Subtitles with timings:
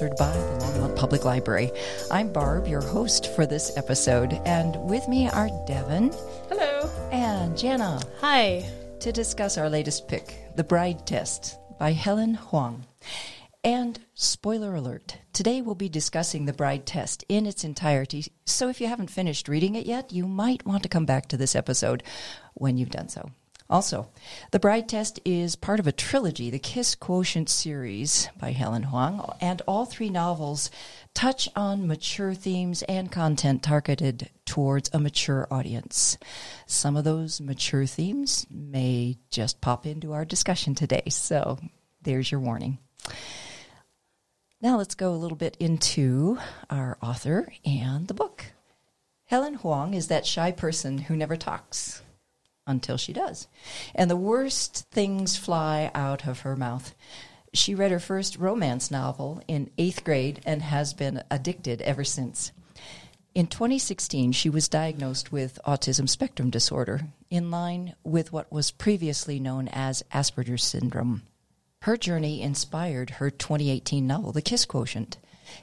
[0.00, 1.70] sponsored by the Longmont Public Library.
[2.10, 6.10] I'm Barb, your host for this episode, and with me are Devin.
[6.48, 6.90] Hello.
[7.12, 8.00] And Jana.
[8.22, 8.64] Hi.
[9.00, 12.86] To discuss our latest pick, The Bride Test by Helen Hoang.
[13.62, 18.80] And spoiler alert, today we'll be discussing The Bride Test in its entirety, so if
[18.80, 22.02] you haven't finished reading it yet, you might want to come back to this episode
[22.54, 23.32] when you've done so.
[23.70, 24.08] Also,
[24.50, 29.32] The Bride Test is part of a trilogy, the Kiss Quotient series by Helen Hoang,
[29.40, 30.72] and all three novels
[31.14, 36.18] touch on mature themes and content targeted towards a mature audience.
[36.66, 41.56] Some of those mature themes may just pop into our discussion today, so
[42.02, 42.78] there's your warning.
[44.60, 46.38] Now let's go a little bit into
[46.70, 48.46] our author and the book.
[49.26, 52.02] Helen Hoang is that shy person who never talks
[52.70, 53.48] until she does.
[53.94, 56.94] And the worst things fly out of her mouth.
[57.52, 62.52] She read her first romance novel in eighth grade and has been addicted ever since.
[63.34, 69.38] In 2016, she was diagnosed with autism spectrum disorder, in line with what was previously
[69.38, 71.22] known as Asperger's syndrome.
[71.82, 75.18] Her journey inspired her 2018 novel, The Kiss Quotient,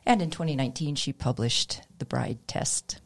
[0.05, 2.99] and in 2019, she published The Bride Test.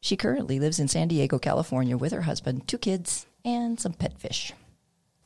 [0.00, 4.18] She currently lives in San Diego, California, with her husband, two kids, and some pet
[4.18, 4.52] fish.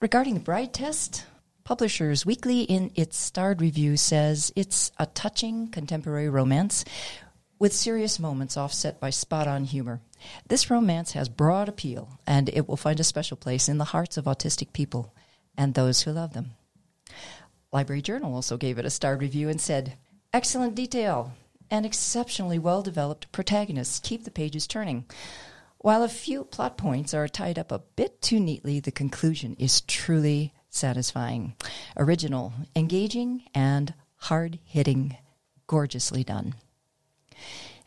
[0.00, 1.24] Regarding the bride test,
[1.64, 6.84] Publishers Weekly in its starred review says it's a touching contemporary romance
[7.58, 10.02] with serious moments offset by spot on humor.
[10.46, 14.18] This romance has broad appeal and it will find a special place in the hearts
[14.18, 15.14] of autistic people
[15.56, 16.50] and those who love them.
[17.72, 19.96] Library Journal also gave it a starred review and said,
[20.34, 21.32] Excellent detail
[21.70, 25.06] and exceptionally well developed protagonists keep the pages turning.
[25.84, 29.82] While a few plot points are tied up a bit too neatly, the conclusion is
[29.82, 31.56] truly satisfying,
[31.94, 35.18] original, engaging, and hard hitting,
[35.66, 36.54] gorgeously done.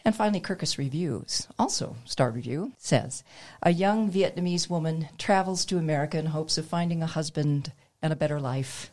[0.05, 3.23] And finally, Kirkus Reviews, also Star Review, says
[3.63, 8.15] A young Vietnamese woman travels to America in hopes of finding a husband and a
[8.15, 8.91] better life.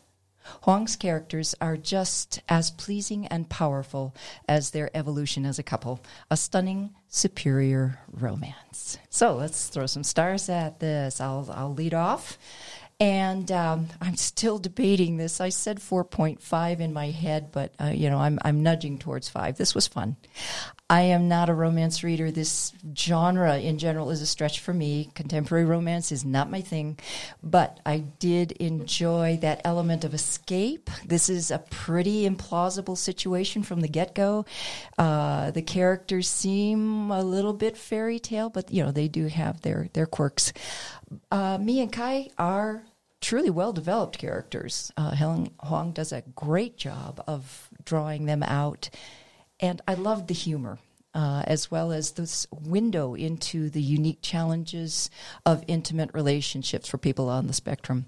[0.63, 4.15] Hoang's characters are just as pleasing and powerful
[4.47, 6.03] as their evolution as a couple.
[6.29, 8.97] A stunning, superior romance.
[9.09, 11.21] So let's throw some stars at this.
[11.21, 12.37] I'll, I'll lead off.
[12.99, 15.41] And um, I'm still debating this.
[15.41, 19.57] I said 4.5 in my head, but uh, you know I'm I'm nudging towards five.
[19.57, 20.15] This was fun.
[20.89, 22.29] I am not a romance reader.
[22.29, 25.09] This genre in general is a stretch for me.
[25.15, 26.99] Contemporary romance is not my thing,
[27.41, 30.91] but I did enjoy that element of escape.
[31.03, 34.45] This is a pretty implausible situation from the get go.
[34.97, 39.61] Uh, the characters seem a little bit fairy tale, but you know they do have
[39.61, 40.53] their their quirks.
[41.31, 42.83] Uh, Mi and Kai are
[43.25, 44.91] truly well developed characters.
[44.95, 48.91] Uh, Helen Hoang does a great job of drawing them out
[49.59, 50.77] and I loved the humor.
[51.15, 55.09] Uh, as well as this window into the unique challenges
[55.45, 58.05] of intimate relationships for people on the spectrum.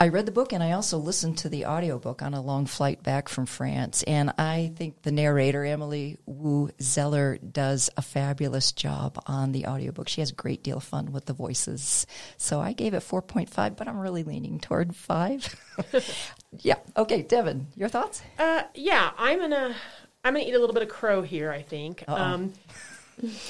[0.00, 3.02] I read the book and I also listened to the audiobook on a long flight
[3.04, 4.02] back from France.
[4.02, 10.08] And I think the narrator, Emily Woo Zeller, does a fabulous job on the audiobook.
[10.08, 12.06] She has a great deal of fun with the voices.
[12.36, 16.34] So I gave it 4.5, but I'm really leaning toward 5.
[16.60, 16.78] yeah.
[16.96, 18.20] Okay, Devin, your thoughts?
[18.36, 19.74] Uh, yeah, I'm going to
[20.24, 22.02] I'm going to eat a little bit of crow here, I think.
[22.08, 22.54] Um,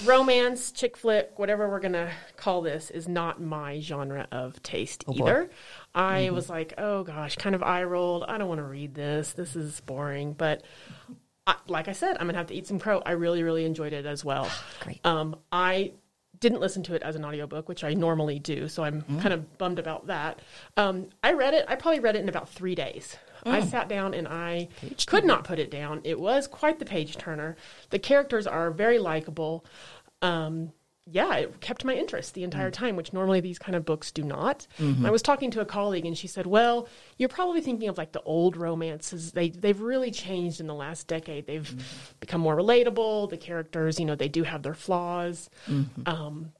[0.04, 5.04] romance, chick flick, whatever we're going to call this, is not my genre of taste
[5.06, 5.24] Oh, boy.
[5.24, 5.50] either.
[5.94, 6.34] I mm-hmm.
[6.34, 8.24] was like, oh gosh, kind of eye rolled.
[8.28, 9.32] I don't want to read this.
[9.32, 10.32] This is boring.
[10.32, 10.62] But
[11.46, 13.02] I, like I said, I'm going to have to eat some crow.
[13.04, 14.50] I really, really enjoyed it as well.
[14.80, 15.00] Great.
[15.04, 15.92] Um, I
[16.40, 19.22] didn't listen to it as an audiobook, which I normally do, so I'm Mm.
[19.22, 20.40] kind of bummed about that.
[20.76, 23.16] Um, I read it, I probably read it in about three days.
[23.44, 24.68] I sat down and I.
[24.80, 25.26] Page could turner.
[25.34, 26.00] not put it down.
[26.04, 27.56] It was quite the page turner.
[27.90, 29.64] The characters are very likable.
[30.22, 30.72] Um,
[31.06, 32.74] yeah, it kept my interest the entire Mm.
[32.74, 34.66] time, which normally these kind of books do not.
[34.78, 35.04] Mm-hmm.
[35.04, 36.88] I was talking to a colleague and she said, "Well,
[37.18, 39.32] you're probably thinking of like the old romances.
[39.32, 41.46] They they've really changed in the last decade.
[41.46, 41.78] They've Mm-hmm.
[42.20, 43.28] become more relatable.
[43.28, 46.02] The characters, you know, they do have their flaws." Mm-hmm.
[46.08, 46.52] Um,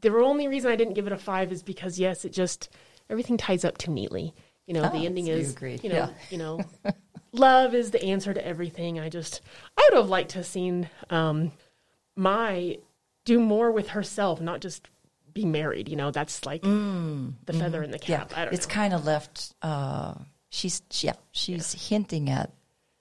[0.00, 2.70] the only reason I didn't give it a five is because yes, it just
[3.08, 4.34] everything ties up too neatly.
[4.66, 5.80] You know, Ah, the ending so you is agree.
[5.82, 6.08] you know, Yeah.
[6.30, 6.64] you know,
[7.32, 9.00] love is the answer to everything.
[9.00, 9.40] I just
[9.76, 11.52] I would have liked to have seen um,
[12.16, 12.78] my
[13.24, 14.88] do more with herself, not just
[15.32, 15.88] be married.
[15.88, 18.32] You know, that's like mm, the feather in the Mm, Yeah, cap.
[18.36, 19.54] I don't it's kind of left.
[19.62, 20.14] Uh,
[20.50, 22.52] she's yeah, she's hinting at,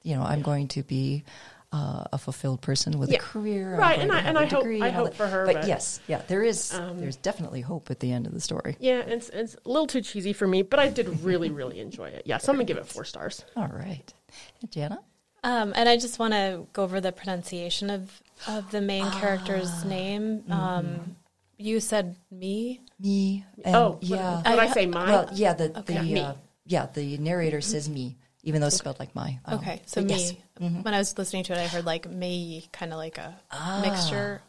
[0.03, 1.23] you know, I'm going to be
[1.71, 3.17] uh, a fulfilled person with Yeah.
[3.17, 5.15] a career, Right, going and I- have and a I hope- I hope that.
[5.15, 6.73] for her, But, but- yes, yeah, there is.
[6.73, 8.75] Um, there's definitely hope at the end of the story.
[8.79, 12.09] Yeah, it's it's a little too cheesy for me, but I did really really enjoy
[12.09, 12.23] it.
[12.25, 13.45] Yeah, so I'm gonna give it four stars.
[13.55, 14.13] All right,
[14.61, 14.99] and Jana.
[15.43, 19.83] Um, and I just want to go over the pronunciation of of the main character's
[19.85, 20.43] name.
[20.51, 21.15] Um,
[21.57, 22.81] you said me.
[22.99, 23.45] Me.
[23.63, 24.41] And, oh, yeah.
[24.41, 25.93] When I say mine, Well, yeah, the, Okay.
[25.95, 26.19] the Me.
[26.19, 26.33] uh,
[26.65, 29.39] yeah, the narrator says me, even though it's spelled like my.
[29.51, 30.09] Okay, so me.
[30.13, 30.33] yes.
[30.59, 30.81] Mm-hmm.
[30.83, 33.79] When I was listening to it, I heard like me, kind of like a Ah.
[33.83, 34.41] mixture.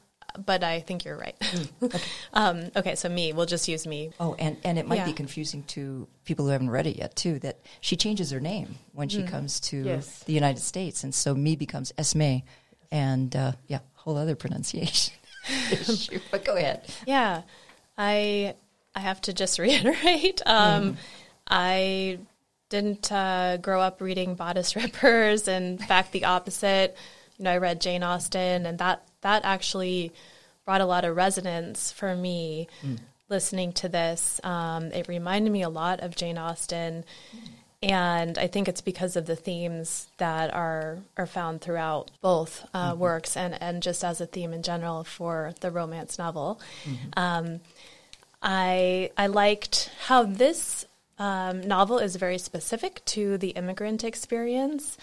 [0.46, 1.38] But I think you're right.
[1.40, 2.00] Mm,
[2.32, 3.34] um, okay, so me.
[3.34, 4.12] We'll just use me.
[4.18, 7.38] Oh, and, and it might be confusing to people who haven't read it yet, too,
[7.40, 10.20] that she changes her name when she comes to Yes.
[10.24, 11.04] the United States.
[11.04, 12.38] And so me becomes Esme.
[12.90, 15.12] And uh, yeah, whole other pronunciation.
[15.70, 16.18] issue.
[16.30, 16.88] but go ahead.
[17.06, 17.42] Yeah,
[17.98, 18.54] I
[18.94, 20.40] I have to just reiterate.
[20.46, 20.96] Um,
[21.46, 22.18] I
[22.72, 25.46] didn't uh, grow up reading bodice rippers.
[25.46, 26.96] In fact, the opposite.
[27.38, 30.12] You know, I read Jane Austen, and that that actually
[30.64, 32.68] brought a lot of resonance for me.
[33.28, 37.04] Listening to this, um, it reminded me a lot of Jane Austen,
[37.82, 42.94] and I think it's because of the themes that are are found throughout both uh,
[42.96, 46.60] works, and and just as a theme in general for the romance novel.
[47.16, 47.60] Um,
[48.42, 50.86] I I liked how this
[51.18, 54.98] um, novel is very specific to the immigrant experience,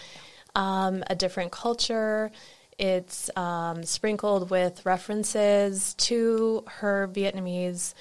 [0.54, 2.30] um, a different culture.
[2.78, 7.94] It's um, sprinkled with references to her Vietnamese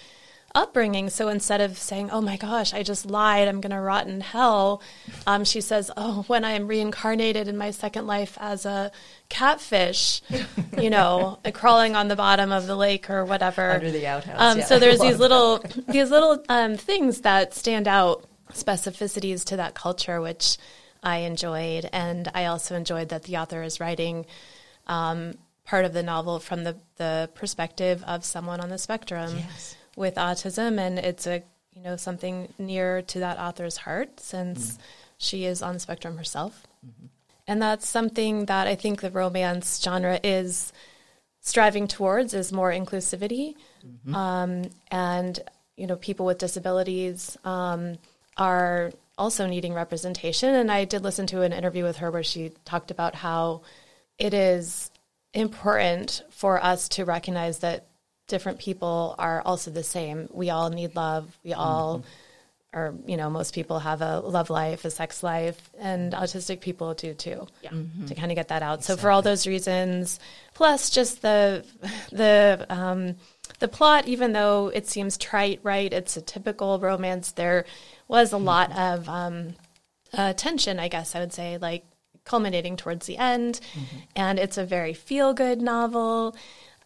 [0.56, 1.10] upbringing.
[1.10, 4.22] So instead of saying, "Oh my gosh, I just lied, I'm going to rot in
[4.22, 4.82] hell,"
[5.28, 8.92] um, she says, "Oh, when I am reincarnated in my second life as a
[9.30, 10.22] catfish,
[10.78, 14.60] you know, crawling on the bottom of the lake or whatever." Under the outhouse, Um,
[14.60, 14.66] yeah.
[14.66, 20.22] So there's these little these little um, things that stand out, specificities to that culture,
[20.22, 20.58] which
[21.04, 24.26] I enjoyed, and I also enjoyed that the author is writing.
[24.88, 25.36] Um,
[25.66, 29.76] part of the novel from the, the perspective of someone on the spectrum Yes.
[30.00, 31.44] With autism and it's a
[31.74, 34.80] you know something near to that author's heart since
[35.18, 36.66] she is on the spectrum herself.
[37.46, 40.72] And that's something that i think the romance genre is
[41.42, 43.56] striving towards is more inclusivity.
[44.16, 45.40] Um, and
[45.76, 47.98] you know people with disabilities um,
[48.38, 50.56] are also needing representation.
[50.56, 53.62] And i did listen to an interview with her where she talked about how
[54.18, 54.92] it is
[55.34, 57.89] important for us to recognize that
[58.30, 60.30] different people are also the same.
[60.32, 61.38] We all need love.
[61.44, 62.04] We all
[62.72, 66.94] or you know most people have a love life, a sex life, and autistic people
[66.94, 67.48] do too.
[67.62, 67.72] Yeah.
[68.08, 68.84] To kind of get that out.
[68.84, 70.20] So for all those reasons,
[70.54, 71.66] plus just the
[72.12, 73.16] the um,
[73.60, 75.92] the plot, even though it seems trite, right?
[75.92, 77.32] It's a typical romance.
[77.32, 77.66] There
[78.08, 79.56] was a lot of um,
[80.14, 81.84] uh, tension, I guess I would say, like
[82.24, 83.60] culminating towards the end.
[84.16, 86.36] And it's a very feel good novel.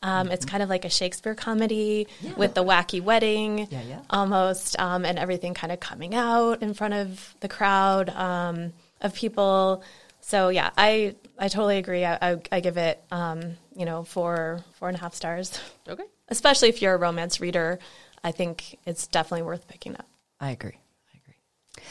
[0.03, 2.07] Um, It's kind of like a Shakespeare comedy
[2.37, 3.99] with the wacky wedding Yeah, yeah.
[4.09, 9.15] almost, um, and everything kind of coming out in front of the crowd um, of
[9.15, 9.81] people.
[10.21, 12.05] So yeah, I I totally agree.
[12.05, 15.59] I, I, I give it um, you know four four and a half stars,
[15.89, 16.03] Okay.
[16.29, 17.79] especially if you're a romance reader.
[18.23, 20.07] I think it's definitely worth picking up.
[20.39, 20.77] I agree.
[21.13, 21.83] I agree.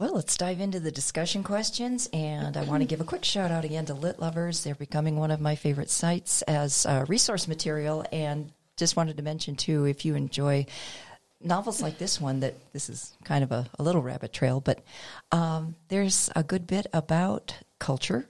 [0.00, 2.08] Well, let's dive into the discussion questions.
[2.12, 4.62] And I want to give a quick shout out again to Lit Lovers.
[4.62, 8.04] They're becoming one of my favorite sites as uh, resource material.
[8.12, 10.66] And just wanted to mention, too, if you enjoy
[11.42, 14.84] novels like this one, that this is kind of a, a little rabbit trail, but
[15.32, 18.28] um, there's a good bit about culture.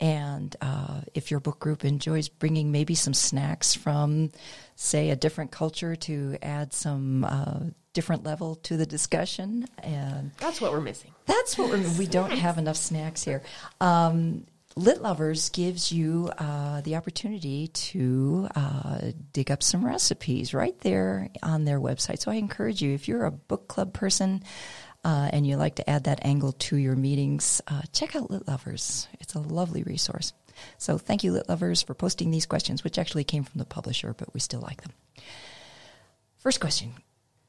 [0.00, 4.30] And uh, if your book group enjoys bringing maybe some snacks from,
[4.74, 7.60] say, a different culture to add some uh,
[7.92, 11.12] different level to the discussion, and That's what we're missing.
[11.26, 13.42] that's what we're, we don't have enough snacks here.
[13.80, 20.78] Um, Lit Lovers gives you uh, the opportunity to uh, dig up some recipes right
[20.80, 22.20] there on their website.
[22.20, 24.44] So I encourage you, if you're a book club person
[25.04, 28.46] uh, and you like to add that angle to your meetings, uh, check out Lit
[28.46, 29.08] Lovers.
[29.18, 30.32] It's a lovely resource.
[30.78, 34.14] So thank you, Lit Lovers, for posting these questions, which actually came from the publisher,
[34.16, 34.92] but we still like them.
[36.38, 36.94] First question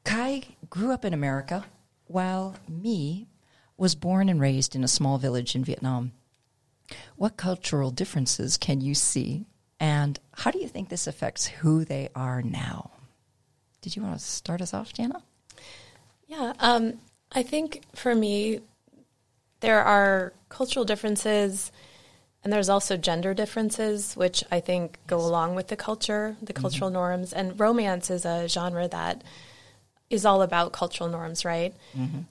[0.04, 1.64] Kai grew up in America
[2.06, 3.28] while me
[3.76, 6.12] was born and raised in a small village in Vietnam.
[7.16, 9.46] What cultural differences can you see,
[9.80, 12.90] and how do you think this affects who they are now?
[13.80, 15.22] Did you want to start us off, Jana?
[16.26, 16.94] Yeah, um,
[17.32, 18.60] I think for me,
[19.60, 21.72] there are cultural differences,
[22.44, 26.90] and there's also gender differences, which I think go along with the culture, the cultural
[26.90, 27.32] norms.
[27.32, 29.22] And romance is a genre that
[30.12, 31.74] is all about cultural norms, right?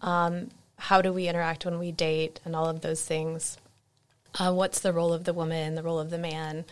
[0.01, 3.57] Um, how do we interact when we date, and all of those things.
[4.39, 6.65] Uh, what's the role of the woman, the role of the man?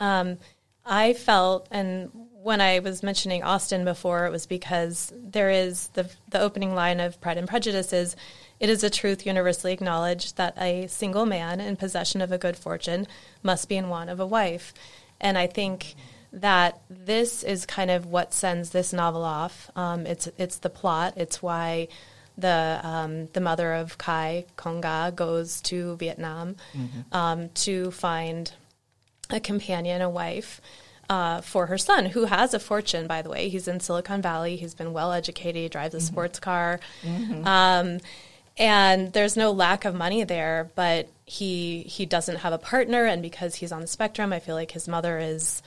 [0.00, 0.38] Um,
[0.84, 2.10] I felt, and
[2.42, 6.98] when I was mentioning Austen before, it was because there is the the opening line
[7.00, 8.16] of Pride and Prejudice is,
[8.58, 12.56] "It is a truth universally acknowledged that a single man in possession of a good
[12.56, 13.06] fortune
[13.42, 14.72] must be in want of a wife,"
[15.20, 15.94] and I think
[16.32, 19.70] that this is kind of what sends this novel off.
[19.76, 21.14] Um, it's it's the plot.
[21.16, 21.88] It's why
[22.36, 27.16] the um, the mother of Kai Konga goes to Vietnam mm-hmm.
[27.16, 28.52] um, to find
[29.30, 30.60] a companion, a wife.
[31.10, 33.48] Uh, for her son, who has a fortune, by the way.
[33.48, 34.56] He's in Silicon Valley.
[34.56, 35.56] He's been well educated.
[35.56, 36.06] He drives a mm-hmm.
[36.06, 36.80] sports car.
[37.02, 37.46] Mm-hmm.
[37.46, 37.98] Um,
[38.58, 43.22] and there's no lack of money there, but he he doesn't have a partner, and
[43.22, 45.62] because he's on the spectrum, I feel like his mother is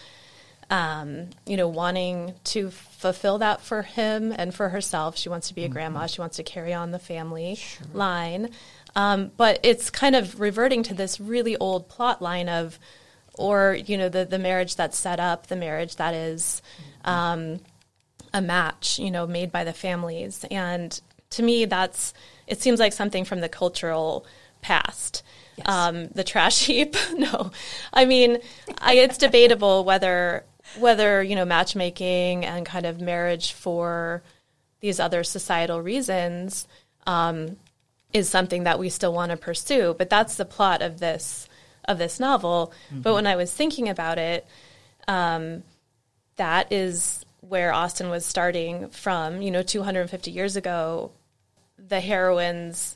[0.71, 5.17] um, you know, wanting to fulfill that for him and for herself.
[5.17, 5.73] She wants to be a mm-hmm.
[5.73, 6.07] grandma.
[6.07, 7.85] She wants to carry on the family sure.
[7.93, 8.49] line.
[8.95, 12.79] Um, but it's kind of reverting to this really old plot line of,
[13.33, 16.61] or you know, the the marriage that's set up, the marriage that is
[17.03, 17.59] um,
[18.33, 20.45] a match, you know, made by the families.
[20.49, 20.99] And
[21.31, 22.13] to me, that's
[22.47, 24.25] it seems like something from the cultural
[24.61, 25.23] past.
[25.57, 25.67] Yes.
[25.67, 26.95] Um, the trash heap.
[27.13, 27.51] no,
[27.93, 28.37] I mean,
[28.79, 30.45] I, it's debatable whether
[30.79, 34.23] whether you know matchmaking and kind of marriage for
[34.79, 36.67] these other societal reasons
[37.05, 37.57] um,
[38.13, 39.95] is something that we still want to pursue.
[39.97, 41.47] But that's the plot of this
[41.85, 42.73] of this novel.
[42.87, 43.01] Mm-hmm.
[43.01, 44.45] But when I was thinking about it,
[45.07, 45.63] um,
[46.35, 49.41] that is where Austen was starting from.
[49.41, 51.11] You know, 250 years ago,
[51.77, 52.95] the heroines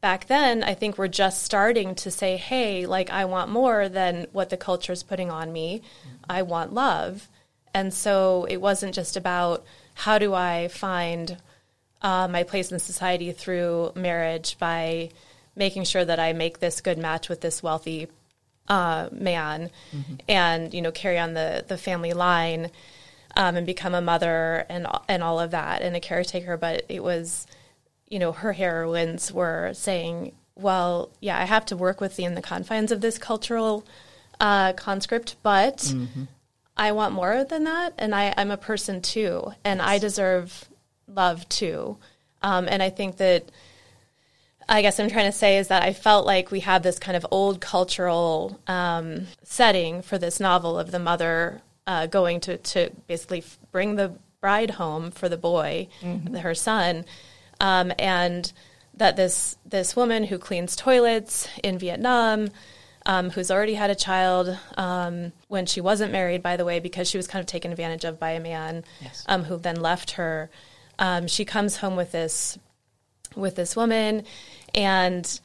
[0.00, 4.26] back then, I think we're just starting to say, hey, like, I want more than
[4.32, 5.82] what the culture is putting on me.
[6.28, 7.28] I want love.
[7.74, 9.64] And so it wasn't just about
[9.94, 11.36] how do I find
[12.02, 15.10] uh, my place in society through marriage by
[15.54, 18.08] making sure that I make this good match with this wealthy
[18.68, 20.14] uh, man mm-hmm.
[20.28, 22.70] and, you know, carry on the, the family line
[23.36, 26.56] um, and become a mother and, and all of that and a caretaker.
[26.56, 27.46] But it was
[28.10, 32.92] you know, her heroines were saying, well, yeah, I have to work within the confines
[32.92, 33.86] of this cultural
[34.40, 36.24] uh, conscript, but mm-hmm.
[36.76, 37.94] I want more than that.
[37.96, 39.88] And I, am a person too, and yes.
[39.88, 40.68] I deserve
[41.06, 41.96] love too.
[42.42, 43.44] Um, and I think that,
[44.68, 47.16] I guess I'm trying to say is that I felt like we had this kind
[47.16, 52.90] of old cultural um, setting for this novel of the mother uh, going to, to
[53.06, 56.34] basically bring the bride home for the boy, mm-hmm.
[56.36, 57.04] her son
[57.60, 58.52] um, and
[58.94, 62.48] that this this woman who cleans toilets in Vietnam,
[63.06, 67.08] um, who's already had a child um, when she wasn't married, by the way, because
[67.08, 69.24] she was kind of taken advantage of by a man yes.
[69.28, 70.50] Um, who then left her.
[70.98, 72.58] Um, she comes home with this
[73.36, 74.24] with this woman,
[74.74, 75.40] and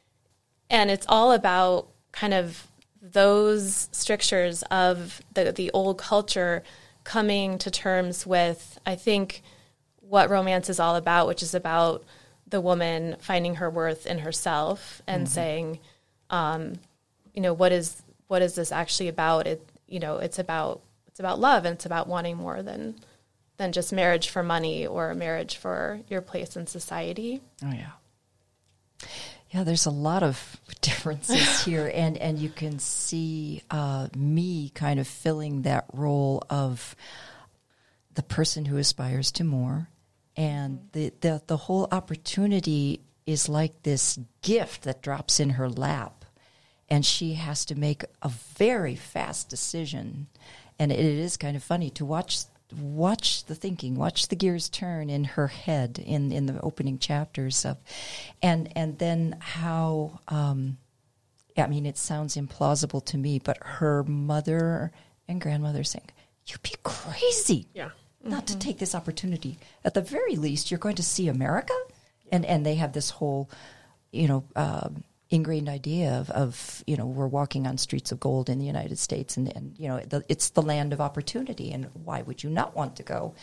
[0.69, 2.67] and it's all about kind of
[3.01, 6.63] those strictures of the the old culture
[7.03, 8.79] coming to terms with.
[8.85, 9.43] I think
[10.15, 12.01] what romance is all about, which is about
[12.47, 15.33] the woman finding her worth in herself and mm-hmm.
[15.33, 15.79] saying,
[16.29, 16.75] um,
[17.33, 19.45] you know, what is what is this actually about?
[19.45, 22.95] It you know, it's about it's about love and it's about wanting more than
[23.57, 27.41] than just marriage for money or marriage for your place in society.
[27.61, 27.91] Oh yeah.
[29.49, 34.97] Yeah, there's a lot of differences here, and, and you can see uh, me kind
[34.97, 36.95] of filling that role of
[38.13, 39.89] the person who aspires to more
[40.37, 46.25] and the, the the whole opportunity is like this gift that drops in her lap.
[46.87, 50.27] And she has to make a very fast decision.
[50.77, 52.43] And it is kind of funny to watch
[52.79, 57.63] watch the thinking watch the gears turn in her head in in the opening chapters
[57.63, 57.77] of
[58.41, 60.75] and and then how um
[61.55, 64.91] I mean it sounds implausible to me but her mother
[65.27, 66.09] and grandmother saying
[66.47, 67.67] you'd be crazy.
[67.73, 67.91] Yeah
[68.25, 68.59] not mm-hmm.
[68.59, 69.57] to take this opportunity.
[69.83, 71.73] At the very least, you're going to see America,
[72.31, 73.49] and and they have this whole,
[74.11, 74.43] you know.
[74.55, 78.65] Um, ingrained idea of, of you know we're walking on streets of gold in the
[78.65, 82.43] United States and, and you know the, it's the land of opportunity and why would
[82.43, 83.33] you not want to go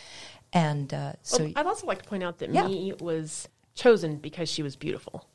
[0.53, 2.65] and uh, so well, I'd also like to point out that yeah.
[2.65, 5.27] Mi was chosen because she was beautiful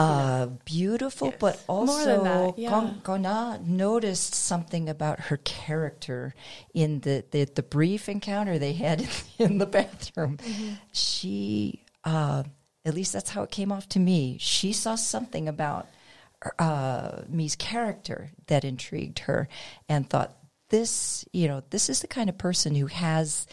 [0.00, 1.36] uh, beautiful, yes.
[1.38, 2.90] but also yeah.
[3.02, 6.34] Gona noticed something about her character
[6.74, 9.06] in the, the, the brief encounter they had
[9.38, 10.38] in the bathroom.
[10.38, 10.74] Mm-hmm.
[10.92, 12.44] She, uh,
[12.84, 14.38] at least that's how it came off to me.
[14.40, 15.86] She saw something about
[16.58, 19.48] uh, Mi's character that intrigued her
[19.88, 20.36] and thought,
[20.70, 23.46] this, you know, this is the kind of person who has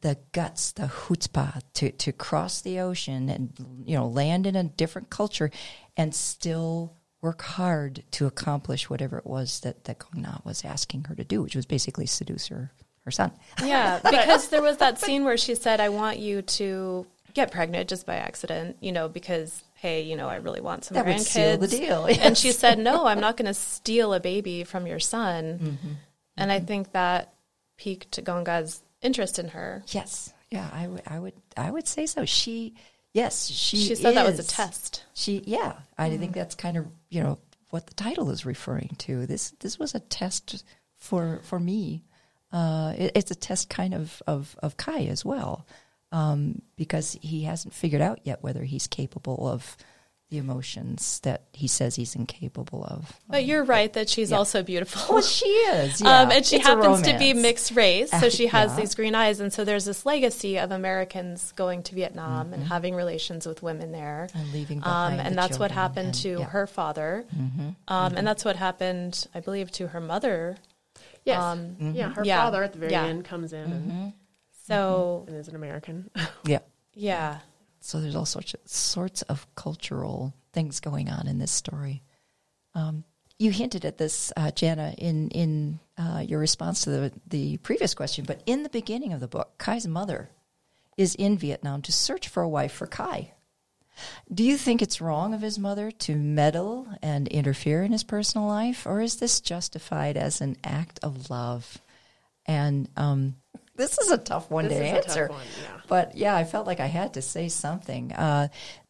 [0.00, 3.52] the guts, the chutzpah to, to cross the ocean and
[3.84, 5.50] you know land in a different culture
[5.96, 11.04] and still work hard to accomplish whatever it was that that Gong Na was asking
[11.04, 12.72] her to do, which was basically seduce her
[13.04, 13.32] her son.
[13.62, 17.88] Yeah, because there was that scene where she said, "I want you to get pregnant
[17.88, 21.16] just by accident," you know, because hey, you know, I really want some That would
[21.16, 21.26] grandkids.
[21.26, 24.86] seal the deal, And she said, "No, I'm not going to steal a baby from
[24.86, 25.92] your son." Mm-hmm.
[26.36, 27.32] And I think that
[27.78, 29.82] piqued Gonga's interest in her.
[29.88, 32.24] Yes, yeah, I would, I would, I would say so.
[32.24, 32.74] She,
[33.12, 33.78] yes, she.
[33.78, 35.04] She said that was a test.
[35.14, 37.38] She, yeah, I think that's kind of you know
[37.70, 39.26] what the title is referring to.
[39.26, 40.64] This, this was a test
[40.96, 42.04] for for me.
[42.52, 45.66] Uh, it, it's a test kind of of of Kai as well,
[46.12, 49.76] um, because he hasn't figured out yet whether he's capable of
[50.28, 53.12] the emotions that he says he's incapable of.
[53.28, 54.38] But you're right that she's Yeah.
[54.38, 55.14] also beautiful.
[55.14, 56.22] Well, she is, yeah.
[56.22, 58.76] Um, and she It's happens to be mixed race, so she has yeah.
[58.80, 62.54] these green eyes, and so there's this legacy of Americans going to Vietnam Mm-hmm.
[62.54, 66.14] and having relations with women there, And leaving um, and the that's what happened and-
[66.16, 66.34] to yeah.
[66.38, 66.44] Mm-hmm.
[66.50, 67.24] her father,
[67.86, 70.56] um, and that's what happened, I believe, to her mother.
[71.24, 71.40] Yes.
[71.40, 73.04] Um, Yeah, her yeah, father at the very yeah.
[73.06, 74.12] end comes in and,
[74.66, 76.10] So and is an American.
[76.44, 76.60] Yeah.
[76.94, 77.38] yeah,
[77.86, 82.02] So there's all sorts of, sorts of cultural things going on in this story.
[82.74, 83.04] Um,
[83.38, 87.94] you hinted at this, uh, Jana, in in uh, your response to the the previous
[87.94, 88.24] question.
[88.24, 90.30] But in the beginning of the book, Kai's mother
[90.96, 93.32] is in Vietnam to search for a wife for Kai.
[94.32, 98.48] Do you think it's wrong of his mother to meddle and interfere in his personal
[98.48, 101.78] life, or is this justified as an act of love?
[102.46, 103.36] And um,
[103.76, 105.28] this is a tough one This to is a tough answer.
[105.28, 105.80] one, yeah.
[105.88, 108.12] But yeah, I felt like I had to say something.
[108.12, 108.48] Uh,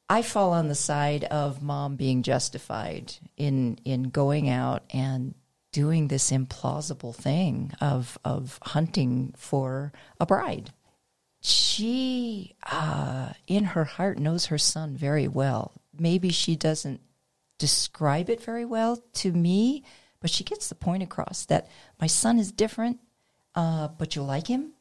[0.09, 5.35] I fall on the side of mom being justified in in going out and
[5.73, 10.71] doing this implausible thing of of hunting for a bride.
[11.43, 15.73] She, uh, in her heart, knows her son very well.
[15.97, 17.01] Maybe she doesn't
[17.59, 19.85] describe it very well to me,
[20.21, 21.69] but she gets the point across that
[22.01, 22.99] my son is different,
[23.55, 24.73] uh, but you'll like him.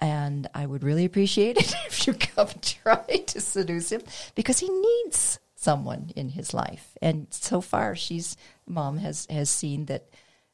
[0.00, 4.02] And I would really appreciate it if you come try to seduce him
[4.34, 6.96] because he needs someone in his life.
[7.02, 10.08] And so far, she's mom has has seen that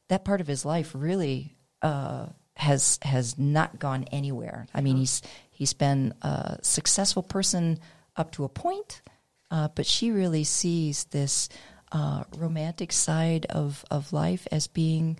[0.08, 4.66] that part of his life really uh, has has not gone anywhere.
[4.74, 7.78] I mean, he's he's been a successful person
[8.16, 9.02] up to a point,
[9.50, 11.48] uh, but she really sees this
[11.90, 15.18] uh, romantic side of of life as being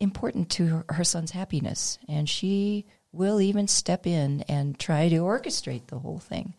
[0.00, 5.16] important to her, her son's happiness, and she will even step in and try to
[5.16, 6.54] orchestrate the whole thing.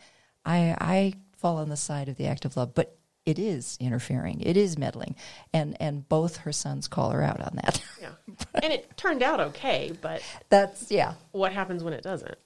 [0.45, 4.41] I I fall on the side of the act of love, but it is interfering.
[4.41, 5.15] It is meddling,
[5.53, 7.81] and and both her sons call her out on that.
[8.01, 8.09] yeah.
[8.55, 12.37] And it turned out okay, but That's yeah, what happens when it doesn't?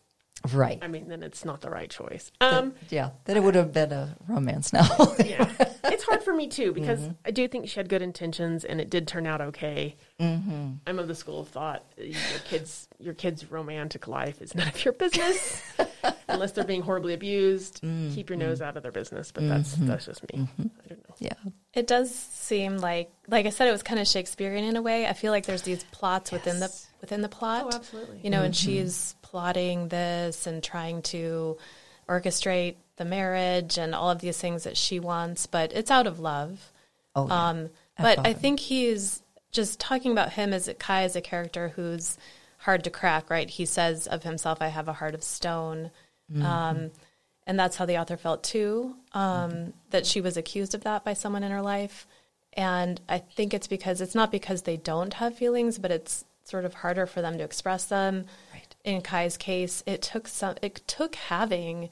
[0.53, 0.77] Right.
[0.81, 2.31] I mean, then it's not the right choice.
[2.41, 5.15] Um, yeah, then it would have been a romance novel.
[5.25, 5.49] yeah.
[5.85, 7.11] It's hard for me too because Mm-hmm.
[7.25, 9.95] I do think she had good intentions and it did turn out okay.
[10.19, 10.71] Mm-hmm.
[10.87, 14.67] I'm of the school of thought uh, your kids your kids' romantic life is none
[14.67, 15.61] of your business
[16.27, 17.81] unless they're being horribly abused.
[17.81, 20.47] Keep your nose out of their business, but that's that's just me.
[20.59, 21.15] I don't know.
[21.19, 21.33] yeah,
[21.73, 25.05] it does seem like, like I said, it was kind of Shakespearean in a way.
[25.07, 26.71] I feel like there's these plots within the
[27.01, 27.63] within the plot.
[27.65, 28.21] Oh, absolutely.
[28.23, 31.57] You know, and she's plotting this and trying to
[32.07, 36.21] orchestrate the marriage and all of these things that she wants, but it's out of
[36.21, 36.71] love.
[37.17, 37.49] oh, yeah.
[37.49, 38.41] Um, but I Above.
[38.41, 39.21] think he's
[39.51, 42.17] just talking about him as a, Kai as a character who's
[42.59, 43.49] hard to crack, right?
[43.49, 45.91] He says of himself, I have a heart of stone.
[46.41, 46.91] Um,
[47.45, 51.13] and that's how the author felt too, um, that she was accused of that by
[51.13, 52.07] someone in her life.
[52.53, 56.63] And I think it's because it's not because they don't have feelings, but it's sort
[56.63, 58.25] of harder for them to express them.
[58.85, 61.89] In Kai's case, it took some, it took having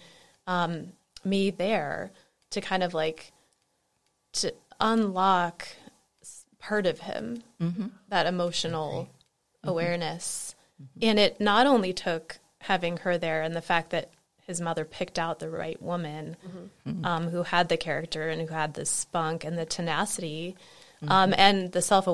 [0.48, 0.94] um,
[1.26, 2.12] me there
[2.52, 3.32] to kind of like
[4.34, 5.68] to unlock
[6.60, 7.44] part of him,
[8.10, 9.10] that emotional
[9.64, 10.56] awareness.
[11.02, 14.12] And it not only took having her there and the fact that
[14.46, 16.36] his mother picked out the right woman
[17.06, 20.56] um, who had the character and who had the spunk and the tenacity
[21.08, 22.08] um, and the self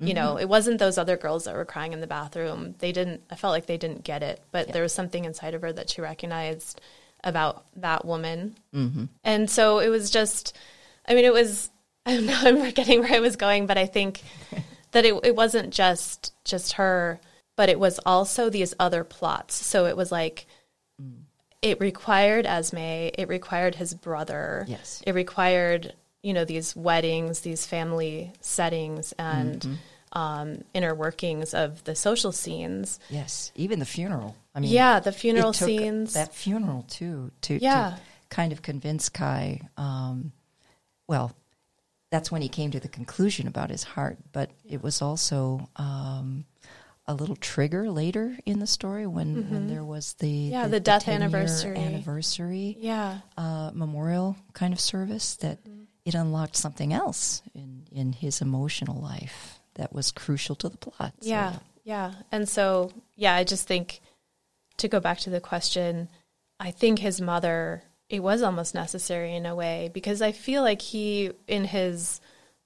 [0.00, 0.08] awareness.
[0.08, 0.42] You know, mm-hmm.
[0.42, 2.74] it wasn't those other girls that were crying in the bathroom.
[2.78, 5.62] They didn't, I felt like they didn't get it, but there was something inside of
[5.62, 6.80] her that she recognized
[7.22, 8.56] about that woman.
[8.74, 9.04] Mm-hmm.
[9.24, 10.56] And so it was just,
[11.06, 11.70] I mean, it was,
[12.06, 14.22] I don't know, I'm forgetting where I was going, but I think
[14.92, 17.20] that it, it wasn't just just her,
[17.56, 19.54] but it was also these other plots.
[19.54, 20.46] So it was like,
[21.00, 21.24] mm.
[21.60, 25.02] it required Esme, it required his brother, Yes.
[25.06, 30.18] it required you know these weddings, these family settings, and Mm-hmm.
[30.18, 32.98] um, inner workings of the social scenes.
[33.10, 34.36] yes, even the funeral.
[34.54, 36.14] I mean, Yeah, the it funeral took scenes.
[36.14, 37.90] That funeral too to, Yeah.
[37.96, 39.60] to kind of convince Kai.
[39.76, 40.32] Um,
[41.06, 41.32] well,
[42.10, 46.44] that's when he came to the conclusion about his heart, but it was also um,
[47.06, 50.52] a little trigger later in the story when, when there was the Mm-hmm.
[50.52, 51.76] Yeah, the death 10-year anniversary.
[51.76, 53.18] anniversary Yeah.
[53.36, 55.58] uh, memorial kind of service that
[56.04, 61.12] it unlocked something else in in his emotional life that was crucial to the plot.
[61.20, 62.12] So- Yeah, yeah.
[62.32, 64.00] And so, yeah, I just think
[64.78, 66.08] to go back to the question,
[66.58, 70.82] I think his mother, it was almost necessary in a way because I feel like
[70.82, 72.20] he, in his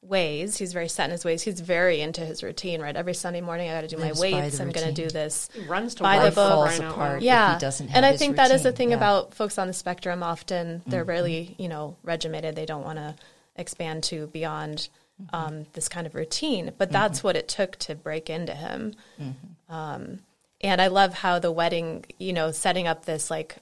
[0.04, 1.42] ways, he's very set in his ways.
[1.42, 2.94] He's very into his routine, right?
[2.96, 4.60] Every Sunday morning, I got to do my Lives weights.
[4.60, 5.48] I'm going to do this.
[5.54, 6.48] He runs to By the work book.
[6.50, 7.10] falls crying out apart.
[7.10, 7.16] loud.
[7.18, 8.96] if Yeah, he doesn't have and I his think that is the thing yeah.
[8.96, 10.22] about folks on the spectrum.
[10.22, 11.10] Often they're Mm-hmm.
[11.10, 12.54] really, you know, regimented.
[12.56, 13.14] They don't want to
[13.56, 14.88] expand to beyond
[15.22, 15.36] Mm-hmm.
[15.36, 16.72] um, this kind of routine.
[16.76, 18.94] But that's what it took to break into him.
[19.22, 19.72] Mm-hmm.
[19.72, 20.18] Um,
[20.60, 23.58] and I love how the wedding, you know, setting up this like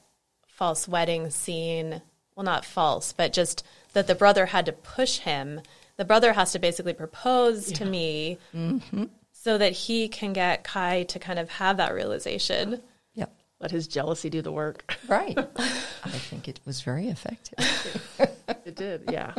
[0.47, 2.01] false wedding scene.
[2.35, 5.61] Well, not false, but just that the brother had to push him.
[6.03, 9.05] The brother has to basically propose to me Mm-hmm.
[9.31, 12.83] so that he can get Kai to kind of have that realization.
[13.15, 13.33] Yep.
[13.61, 14.97] Let his jealousy do the work.
[15.07, 15.39] Right.
[15.57, 18.09] I think it was very effective.
[18.67, 19.33] It did, yeah.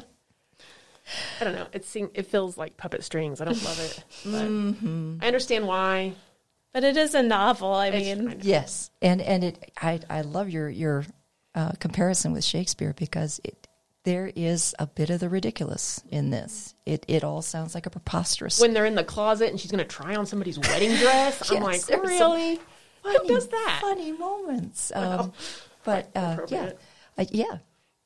[1.42, 1.68] I don't know.
[1.74, 3.42] It seem, it feels like puppet strings.
[3.42, 4.04] I don't love it.
[4.26, 6.14] But I understand why.
[6.72, 7.74] But it is a novel.
[7.74, 8.40] I It's mean, fine.
[8.42, 11.06] Yes, and and it I I love your your
[11.56, 13.68] uh, comparison with Shakespeare because it
[14.04, 16.76] there is a bit of the ridiculous in this.
[16.86, 18.60] It it all sounds like a preposterous.
[18.60, 21.64] when they're in the closet and she's going to try on somebody's wedding dress, I'm
[21.72, 22.18] like, really?
[22.18, 22.60] funny,
[23.04, 23.80] Who does that?
[23.82, 24.92] Funny moments.
[24.96, 25.32] Um,
[25.84, 26.72] but uh, yeah,
[27.18, 27.58] uh, yeah,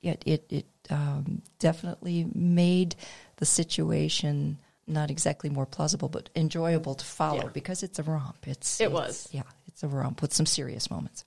[0.04, 2.96] it it, it um, definitely made
[3.38, 4.58] the situation
[4.90, 7.50] not exactly more plausible, but enjoyable to follow Yeah.
[7.54, 8.48] because it's a romp.
[8.48, 9.28] It's It it's- was.
[9.32, 11.26] yeah, it's a romp with some serious moments.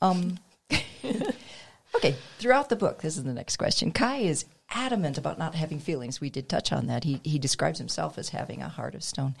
[0.00, 0.38] Um,
[1.96, 3.92] okay, throughout the book, this is the next question.
[3.92, 6.20] Kai is adamant about not having feelings.
[6.20, 7.04] We did touch on that.
[7.04, 9.34] He he describes himself as having a heart of stone,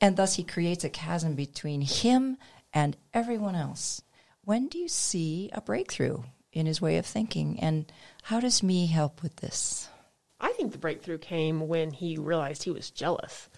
[0.00, 2.36] and thus he creates a chasm between him
[2.72, 4.02] and everyone else.
[4.44, 7.90] When do you see a breakthrough in his way of thinking, and
[8.22, 9.88] how does me help with this?
[10.40, 13.48] I think the breakthrough came when he realized he was jealous.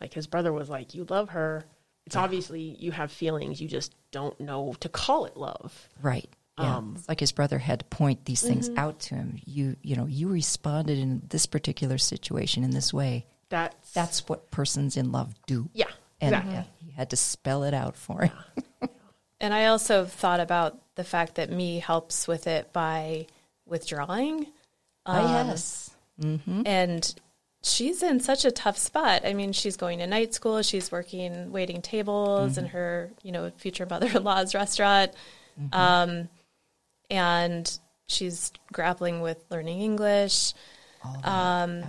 [0.00, 1.64] Like his brother was like, "You love her.
[2.06, 3.60] It's obviously you have feelings.
[3.60, 6.30] You just don't know to call it love." Right.
[6.60, 6.76] Yeah.
[6.76, 9.38] Um, it's like his brother had to point these things out to him.
[9.44, 13.26] You you know, you responded in this particular situation in this way.
[13.48, 15.68] That's That's what persons in love do.
[15.74, 15.86] yeah,
[16.20, 16.64] And exactly.
[16.84, 18.88] he had to spell it out for him.
[19.40, 23.26] and I also thought about the fact that me helps with it by
[23.66, 24.46] withdrawing.
[25.06, 25.90] Ah, yes.
[26.66, 27.14] And
[27.62, 29.22] she's in such a tough spot.
[29.24, 33.50] I mean, she's going to night school, she's working waiting tables in her, you know,
[33.56, 35.12] future mother in law's restaurant.
[35.72, 36.28] Um,
[37.10, 40.54] and she's grappling with learning English.
[41.24, 41.84] Um,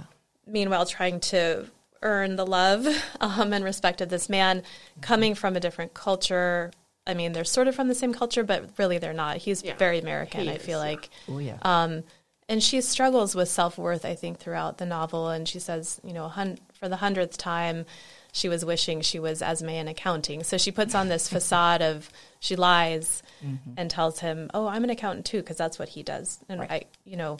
[0.47, 1.67] Meanwhile, trying to
[2.01, 2.87] earn the love
[3.21, 4.63] um, and respect of this man
[5.01, 6.71] coming from a different culture.
[7.07, 9.37] I mean, they're sort of from the same culture, but really they're not.
[9.37, 9.75] He's Yeah.
[9.75, 10.91] very American, He I is, feel yeah.
[10.91, 11.09] like.
[11.29, 11.57] Oh yeah.
[11.61, 12.03] Um,
[12.49, 15.29] and she struggles with self worth, I think, throughout the novel.
[15.29, 17.85] And she says, you know, hun- for the hundredth time,
[18.31, 20.43] she was wishing she was Esme in accounting.
[20.43, 23.73] So she puts on this facade of she lies mm-hmm.
[23.77, 26.39] and tells him, "Oh, I'm an accountant too," because that's what he does.
[26.49, 27.37] And I, you know,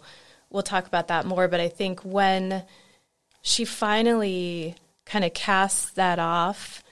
[0.49, 1.47] we'll talk about that more.
[1.47, 2.63] But I think when
[3.41, 4.75] she finally
[5.05, 6.83] kind of casts that off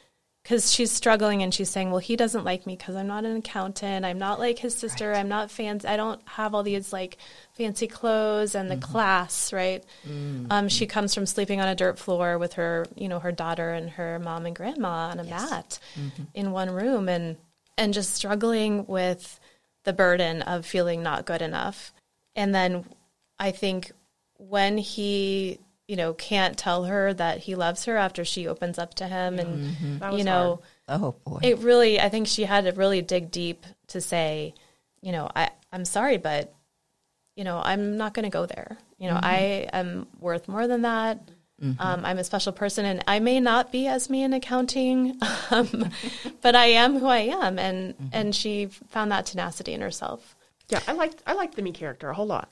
[0.44, 3.36] because she's struggling and she's saying, "Well, he doesn't like me because I'm not an
[3.36, 4.06] accountant.
[4.06, 5.14] I'm not like his sister.
[5.14, 5.86] I'm not fans.
[5.86, 7.18] I don't have all these like
[7.60, 8.92] fancy clothes and the mm-hmm.
[8.92, 10.48] class, right?" Mm.
[10.50, 13.70] Um, she comes from sleeping on a dirt floor with her, you know, her daughter
[13.70, 16.24] and her mom and grandma on a mat mm-hmm.
[16.34, 17.38] in one room, and
[17.78, 19.40] and just struggling with
[19.86, 21.94] the burden of feeling not good enough.
[22.36, 22.86] And then
[23.40, 23.92] I think
[24.38, 28.94] when he, you know, can't tell her that he loves her after she opens up
[28.96, 29.98] to him and mm-hmm.
[30.00, 31.40] That was you know, oh boy.
[31.42, 34.54] it really I think she had to really dig deep to say,
[35.02, 36.54] you know, I I'm sorry but
[37.40, 38.78] you know, I'm not going to go there.
[38.98, 41.22] You know, I am worth more than that.
[41.80, 45.18] Um, I'm a special person, and I may not be as me in accounting,
[45.52, 45.90] um,
[46.42, 50.36] but I am who I am, and and she found that tenacity in herself.
[50.68, 52.50] Yeah, I liked I liked the me character a whole lot.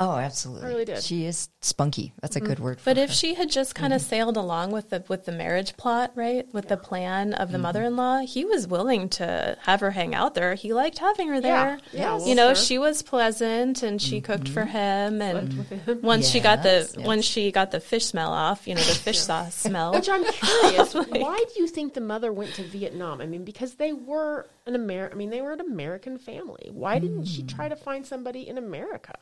[0.00, 0.66] Oh, absolutely.
[0.66, 1.02] I really did.
[1.02, 2.12] She is spunky.
[2.20, 2.48] That's a mm-hmm.
[2.48, 3.14] good word for But if her.
[3.14, 4.08] she had just kind of mm-hmm.
[4.08, 7.62] sailed along with the with the marriage plot, right, with the plan of the mm-hmm.
[7.62, 10.54] mother-in-law, he was willing to have her hang out there.
[10.54, 11.78] He liked having her there.
[11.92, 15.22] Yeah, you know, she was pleasant and she cooked for him.
[15.22, 16.00] And with him.
[16.02, 17.06] once she got the Yes, yes.
[17.06, 19.92] once she got the fish smell off, you know, the fish sauce smell.
[19.92, 23.20] Which I'm curious, why do you think the mother went to Vietnam?
[23.20, 26.70] I mean, because they were an Amer I mean, they were an American family.
[26.72, 27.54] Why didn't she mm.
[27.54, 29.14] try to find somebody in America?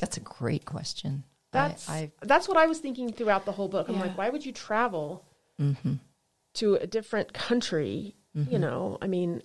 [0.00, 1.24] That's a great question.
[1.52, 3.88] That's I, I that's what I was thinking throughout the whole book.
[3.88, 4.02] I'm Yeah.
[4.02, 5.24] like, why would you travel
[5.60, 5.94] Mm-hmm.
[6.54, 9.42] to a different country You know, I mean,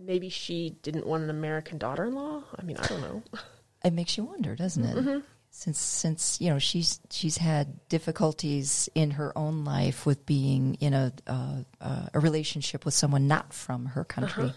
[0.00, 2.42] maybe she didn't want an American daughter-in-law.
[2.58, 3.22] I mean, I don't know.
[3.84, 5.22] It makes you wonder, doesn't it?
[5.50, 10.92] Since since you know she's she's had difficulties in her own life with being in
[10.94, 14.52] a uh, uh, a relationship with someone not from her country.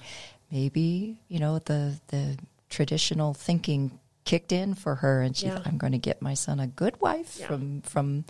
[0.52, 2.38] Maybe you know the the
[2.70, 5.60] traditional thinking kicked in for her, and she Yeah.
[5.66, 7.48] I'm going to get my son a good wife Yeah.
[7.48, 8.26] from from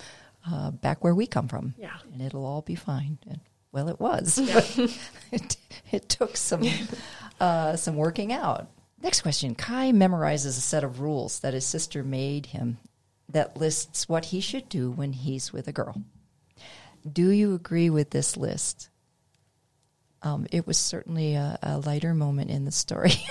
[0.50, 1.98] uh, back where we come from, Yeah.
[2.14, 3.18] and it'll all be fine.
[3.30, 3.42] And
[3.74, 4.40] well, it was.
[4.40, 4.88] Yeah.
[5.32, 5.58] it,
[5.92, 6.64] it took some
[7.40, 8.70] uh, some working out.
[9.04, 12.78] Next question: Kai memorizes a set of rules that his sister made him
[13.28, 16.02] that lists what he should do when he's with a girl.
[17.12, 18.90] Do you agree with this list?
[20.22, 23.12] Um, it was certainly a, a lighter moment in the story.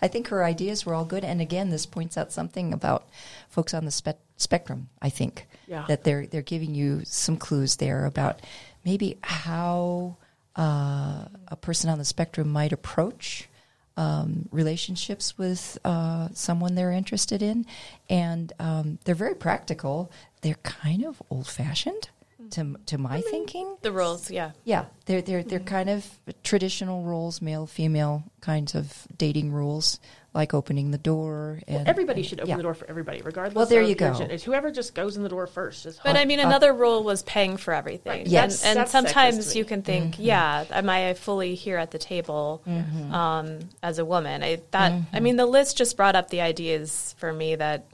[0.00, 3.08] I think her ideas were all good, and again, this points out something about
[3.48, 4.88] folks on the spe- spectrum.
[5.02, 5.84] I think Yeah.
[5.88, 8.40] that they're they're giving you some clues there about
[8.84, 10.16] maybe how
[10.56, 13.48] uh, a person on the spectrum might approach
[13.96, 17.66] um, relationships with uh, someone they're interested in,
[18.08, 20.10] and um, they're very practical.
[20.42, 22.08] They're kind of old fashioned
[22.52, 23.76] to to my thinking.
[23.82, 24.52] The rules, yeah.
[24.64, 26.06] Yeah, they're they're they're kind of
[26.42, 29.98] traditional rules, male female kinds of dating rules,
[30.34, 32.56] like opening the door and Everybody should open yeah.
[32.56, 33.54] the door for everybody, regardless.
[33.56, 34.12] Well, there of you go.
[34.20, 35.82] It's whoever just goes in the door first.
[35.82, 38.12] Just But hop- I mean, uh, another rule was paying for everything.
[38.20, 38.26] Right.
[38.26, 38.64] Yes.
[38.64, 40.22] And, and sometimes you can think, Mm-hmm.
[40.22, 43.12] yeah, am I fully here at the table Mm-hmm.
[43.12, 44.42] um, as a woman?
[44.42, 47.86] I, that I mean, the list just brought up the ideas for me that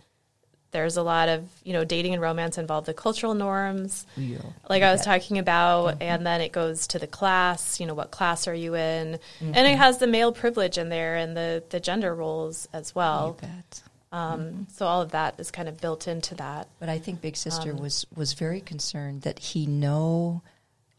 [0.75, 4.83] there's a lot of you know dating and romance involve the cultural norms, Yeah, like
[4.83, 5.21] you I was bet.
[5.23, 6.03] talking about, Mm-hmm.
[6.03, 7.81] and then it goes to the class.
[7.81, 9.15] You know, what class are you in?
[9.15, 9.55] And Mm-hmm.
[9.55, 13.39] it has the male privilege in there and the the gender roles as you well.
[13.41, 13.83] bet.
[14.13, 16.69] Um, So all of that is kind of built into that.
[16.79, 20.43] But I think Big Sister Um, was was very concerned that he know,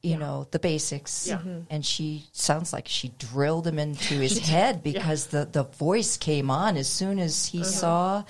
[0.01, 0.17] you Yeah.
[0.17, 1.27] know, the basics.
[1.27, 1.37] Yeah.
[1.37, 1.59] Mm-hmm.
[1.69, 6.49] And she sounds like she drilled him into his head because the the voice came
[6.51, 8.23] on as soon as he saw.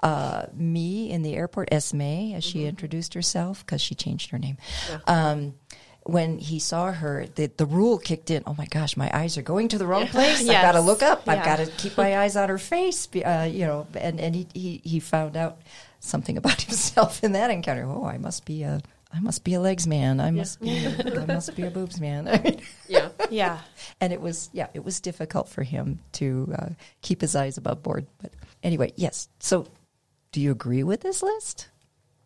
[0.00, 4.58] Uh, me in the airport, Esme, as she introduced herself, because she changed her name.
[5.06, 5.54] Um,
[6.02, 8.42] when he saw her, the, the rule kicked in.
[8.46, 10.40] Oh my gosh, my eyes are going to the wrong place.
[10.42, 11.28] I've got to look up.
[11.28, 13.08] I've got to keep my eyes on her face.
[13.14, 15.58] Uh, you know, and and he, he he found out
[16.00, 17.84] something about himself in that encounter.
[17.84, 18.80] Oh, I must be a
[19.12, 20.20] I must be a legs man.
[20.20, 22.28] I must be a, I must be a boobs man.
[22.28, 23.08] I mean, yeah.
[23.30, 23.58] Yeah.
[24.00, 26.68] and it was yeah, it was difficult for him to uh,
[27.02, 28.06] keep his eyes above board.
[28.20, 28.32] But
[28.62, 29.28] anyway, yes.
[29.38, 29.66] So,
[30.36, 31.70] do you agree with this list?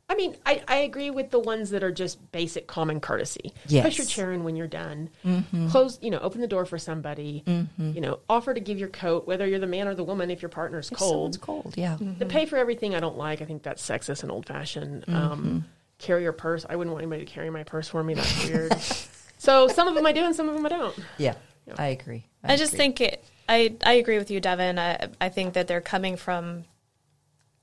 [0.08, 3.52] I mean, I, I agree with the ones that are just basic common courtesy.
[3.68, 3.84] Yes.
[3.84, 5.10] Push your chair in when you're done.
[5.24, 5.68] Mm-hmm.
[5.68, 7.44] Close, you know, open the door for somebody.
[7.46, 7.92] Mm-hmm.
[7.92, 10.42] You know, offer to give your coat, whether you're the man or the woman, if
[10.42, 11.12] your partner's If cold.
[11.12, 11.98] someone's cold, yeah.
[11.98, 12.26] To mm-hmm.
[12.26, 15.04] pay for everything I don't like, I think that's sexist and old fashioned.
[15.06, 15.64] Um,
[15.98, 16.66] carry your purse.
[16.68, 18.14] I wouldn't want anybody to carry my purse for me.
[18.14, 18.76] That's weird.
[19.38, 20.98] so some of them I do and some of them I don't.
[21.16, 21.74] Yeah, Yeah.
[21.78, 22.26] I agree.
[22.42, 22.78] I just agree.
[22.78, 23.24] think it.
[23.48, 24.80] I I agree with you, Devin.
[24.80, 26.64] I I think that they're coming from,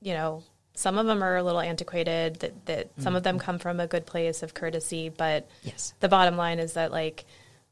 [0.00, 0.42] you know,
[0.74, 2.36] some of them are a little antiquated.
[2.36, 6.08] That that some of them come from a good place of courtesy, but yes, the
[6.08, 7.24] bottom line is that like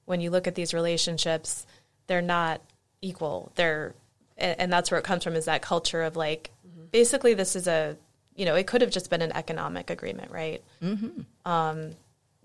[0.06, 1.66] when you look at these relationships,
[2.06, 2.60] they're not
[3.02, 3.52] equal.
[3.54, 3.94] They're
[4.36, 6.50] and, and that's where it comes from is that culture of like
[6.90, 7.96] basically this is a
[8.34, 10.62] you know it could have just been an economic agreement, right?
[10.82, 11.50] Mm-hmm.
[11.50, 11.92] Um,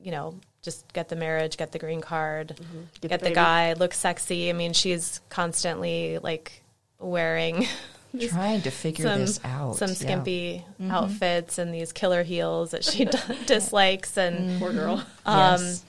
[0.02, 2.56] you know, just get the marriage, get the green card,
[3.02, 4.50] Get get, the the, guy, look sexy.
[4.50, 6.64] I mean, she's constantly like
[7.00, 7.68] wearing
[8.30, 9.76] trying to figure some this out.
[9.78, 9.96] some yeah.
[9.96, 13.06] skimpy outfits and these killer heels that she
[13.46, 15.04] dislikes and Poor girl.
[15.26, 15.86] um, Yes.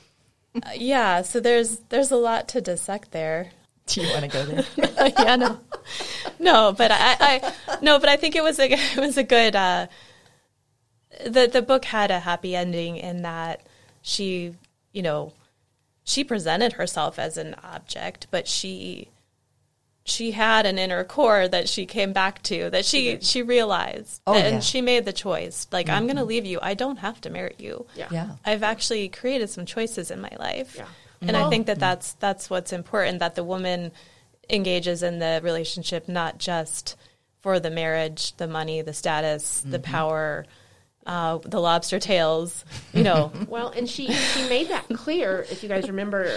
[0.77, 3.51] yeah, so there's there's a lot to dissect there.
[3.87, 4.65] Do you want to go there?
[5.19, 5.59] yeah, no,
[6.39, 9.57] no, but I, I no, but I think it was a it was a good.
[9.57, 9.87] Uh,
[11.25, 13.63] the the book had a happy ending in that
[14.03, 14.55] she,
[14.93, 15.33] you know,
[16.05, 19.09] she presented herself as an object, but she
[20.05, 24.35] she had an inner core that she came back to that she she realized Oh,
[24.35, 24.61] and yeah.
[24.61, 26.29] she made the choice like i'm going to mm-hmm.
[26.29, 28.09] leave you i don't have to marry you Yeah.
[28.11, 28.31] yeah.
[28.45, 30.75] I've actually created some choices in my life.
[30.77, 30.87] Yeah.
[31.21, 31.81] And Well- I think that mm.
[31.81, 33.93] that's that's what's important that the woman
[34.51, 36.97] engages in the relationship not just
[37.41, 39.93] for the marriage, the money, the status, the mm-hmm.
[39.93, 40.47] power,
[41.07, 43.33] uh, the lobster tails, you know.
[43.49, 45.45] Well, and she she made that clear.
[45.51, 46.37] If you guys remember,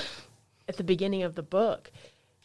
[0.67, 1.91] at the beginning of the book,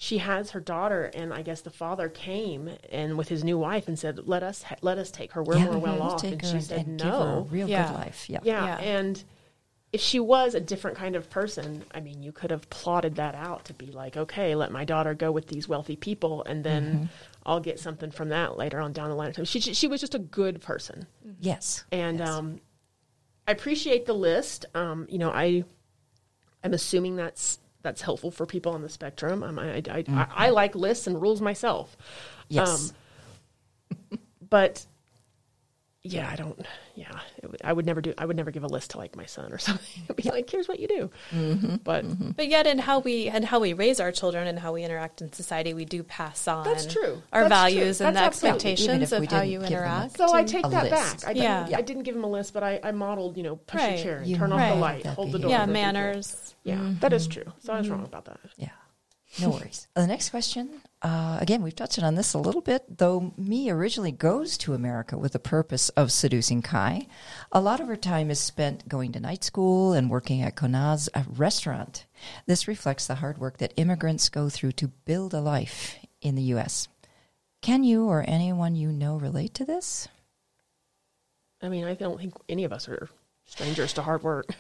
[0.03, 3.87] she has her daughter, and I guess the father came and with his new wife
[3.87, 5.43] and said, "Let us ha- let us take her.
[5.43, 7.69] We're Yeah, more well off." And she and- said, and give her a "No." real
[7.69, 7.87] Yeah.
[7.89, 8.31] good life.
[8.31, 8.39] Yeah.
[8.43, 8.79] Yeah, Yeah.
[8.79, 9.23] and
[9.93, 13.35] if she was a different kind of person, I mean, you could have plotted that
[13.35, 16.85] out to be like, okay, let my daughter go with these wealthy people, and then
[16.95, 17.05] Mm-hmm.
[17.45, 19.35] I'll get something from that later on down the line.
[19.35, 21.07] So she she was just a good person,
[21.41, 21.85] Yes.
[21.93, 22.29] and Yes.
[22.31, 22.61] um,
[23.47, 24.65] I appreciate the list.
[24.75, 25.65] Um, you know, I
[26.65, 29.43] I'm assuming that's that's helpful for people on the spectrum.
[29.43, 30.19] Um, I, I, I, Mm-hmm.
[30.19, 31.97] I, I like lists and rules myself.
[32.49, 32.93] Yes.
[34.11, 34.19] Um,
[34.51, 34.87] but
[36.03, 36.59] yeah, I don't.
[36.95, 37.11] Yeah,
[37.43, 38.15] it, I would never do.
[38.17, 40.03] I would never give a list to like my son or something.
[40.09, 41.77] I'd be like, "Here's what you do." Mm-hmm.
[41.85, 42.31] But mm-hmm.
[42.31, 45.21] But yet, in how we and how we raise our children and how we interact
[45.21, 47.23] in society, we do pass on That's true.
[47.35, 48.07] our That's values true.
[48.07, 50.17] and the That's absolutely- expectations of how you give them a- interact.
[50.17, 51.25] so I take that list.
[51.25, 51.37] back.
[51.37, 51.65] I, Yeah.
[51.65, 53.99] didn't, I didn't give him a list, but I, I modeled, you know, push Right.
[53.99, 55.51] a chair and You turn off the light, that hold the door.
[55.51, 55.73] yeah, for people.
[55.75, 56.55] manners.
[56.65, 57.43] Yeah, that is mm-hmm.
[57.43, 57.53] true.
[57.61, 58.07] So I was wrong mm-hmm.
[58.07, 58.41] about that.
[58.57, 58.69] Yeah.
[59.41, 59.87] No worries.
[59.95, 63.69] Uh, the next question, uh, again, we've touched on this a little bit, though My
[63.71, 67.07] originally goes to America with the purpose of seducing Khai.
[67.53, 71.09] A lot of her time is spent going to night school and working at Konaz
[71.15, 72.05] a restaurant.
[72.47, 76.43] This reflects the hard work that immigrants go through to build a life in the
[76.55, 76.89] U.S.
[77.63, 80.07] Can you or anyone you know relate to this?
[81.63, 83.09] I mean, I don't think any of us are
[83.47, 84.55] strangers to hard work,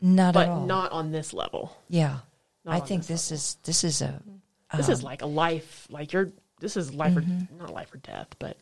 [0.00, 0.66] Not but at all.
[0.66, 1.76] not on this level.
[1.88, 2.18] yeah.
[2.64, 4.22] Not I think this this is this is a
[4.76, 6.32] This um, is like a life, like you're.
[6.60, 7.54] This is life Mm-hmm.
[7.56, 8.56] or not life or death, but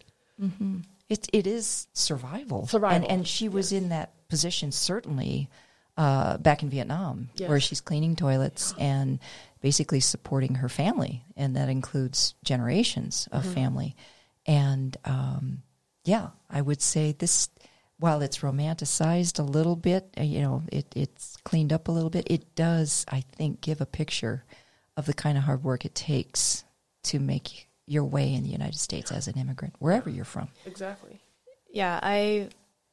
[1.09, 2.67] It it is survival.
[2.67, 5.49] Survival, and, and she was in that position certainly
[5.97, 7.49] uh, back in Vietnam, Yes.
[7.49, 9.19] where she's cleaning toilets and
[9.61, 13.53] basically supporting her family, and that includes generations of Mm-hmm.
[13.55, 13.97] family.
[14.47, 15.63] And um,
[16.05, 17.49] yeah, I would say this.
[17.99, 22.09] While it's romanticized a little bit, uh, you know, it, it's cleaned up a little
[22.09, 22.27] bit.
[22.31, 24.43] It does, I think, give a picture
[24.97, 26.65] of the kind of hard work it takes
[27.05, 30.49] to make your way in the United States as an immigrant, wherever you're from.
[30.67, 31.21] exactly.
[31.73, 32.49] Yeah, I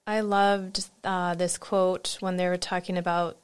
[0.05, 3.37] I loved uh, this quote when they were talking about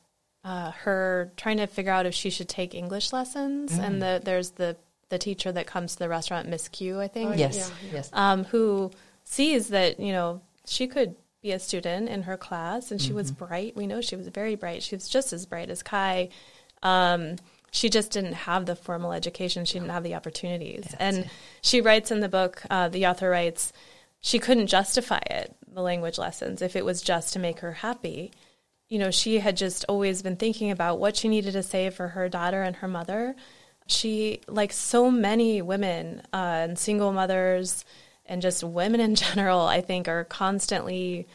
[0.44, 4.52] uh, her trying to figure out if she should take English lessons, and the, there's
[4.52, 4.78] the
[5.10, 8.10] the teacher that comes to the restaurant, Miss Q, I think, Oh, Yes, Yeah, yes.
[8.14, 8.92] um, who
[9.24, 13.32] sees that you know she could be a student in her class, and she was
[13.32, 13.46] Mm-hmm.
[13.46, 13.76] bright.
[13.76, 14.82] We know she was very bright.
[14.84, 16.30] She was just as bright as Khai.
[16.82, 17.36] Um,
[17.74, 19.66] she just didn't have the formal education.
[19.66, 20.86] She didn't have the opportunities.
[21.00, 21.30] and
[21.64, 23.74] she writes in the book, uh, the author writes,
[24.22, 28.32] she couldn't justify it, the language lessons, if it was just to make her happy.
[28.90, 32.10] You know, she had just always been thinking about what she needed to say for
[32.10, 33.36] her daughter and her mother.
[33.88, 37.86] She, like so many women uh, and single mothers
[38.28, 41.28] and just women in general, I think, are constantly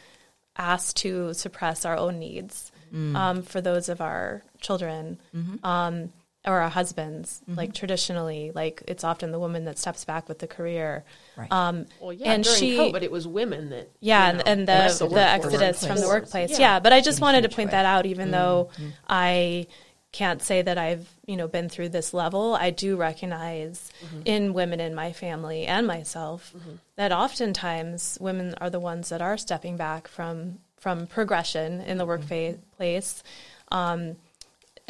[0.57, 2.71] asked to suppress our own needs
[3.15, 5.19] um, for those of our children
[5.63, 6.11] um,
[6.45, 7.41] or our husbands.
[7.43, 7.57] Mm-hmm.
[7.57, 11.03] Like traditionally, like it's often the woman that steps back with the career.
[11.37, 11.51] Right.
[11.51, 12.31] Um, Well, yeah.
[12.31, 13.91] and during she, COVID, it was women that.
[13.99, 15.53] yeah, you and, know, and left the, the, workforce.
[15.53, 16.49] exodus from the Workplace.
[16.49, 16.59] workplace.
[16.59, 16.75] Yeah.
[16.75, 17.71] Yeah, but I just In wanted to point way.
[17.71, 18.89] that out, even though mm-hmm.
[19.07, 19.67] I
[20.11, 22.55] can't say that I've you know been through this level.
[22.55, 24.21] I do recognize mm-hmm.
[24.25, 26.53] in women in my family and myself
[26.95, 32.05] that oftentimes women are the ones that are stepping back from from progression in the
[32.05, 33.23] workplace.
[33.71, 34.15] Um,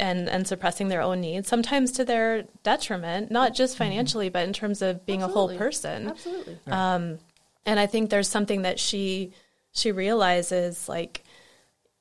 [0.00, 4.52] and, and suppressing their own needs, sometimes to their detriment, not just financially, but in
[4.52, 6.08] terms of being a whole person.
[6.08, 6.58] Absolutely.
[6.66, 7.18] Um,
[7.66, 9.32] and I think there's something that she
[9.72, 11.22] she realizes like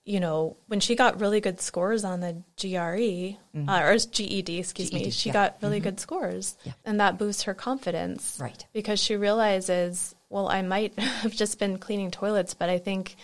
[0.05, 3.37] you know when she got really good scores on the GRE
[3.69, 5.33] uh, or GED excuse me she yeah.
[5.33, 6.71] got really good scores Yeah.
[6.85, 8.65] and that boosts her confidence Right.
[8.73, 13.15] because she realizes well I might have just been cleaning toilets but I think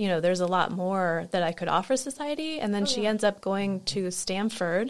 [0.00, 3.00] you know there's a lot more that I could offer society and Oh, then she
[3.06, 4.88] ends up going to Stanford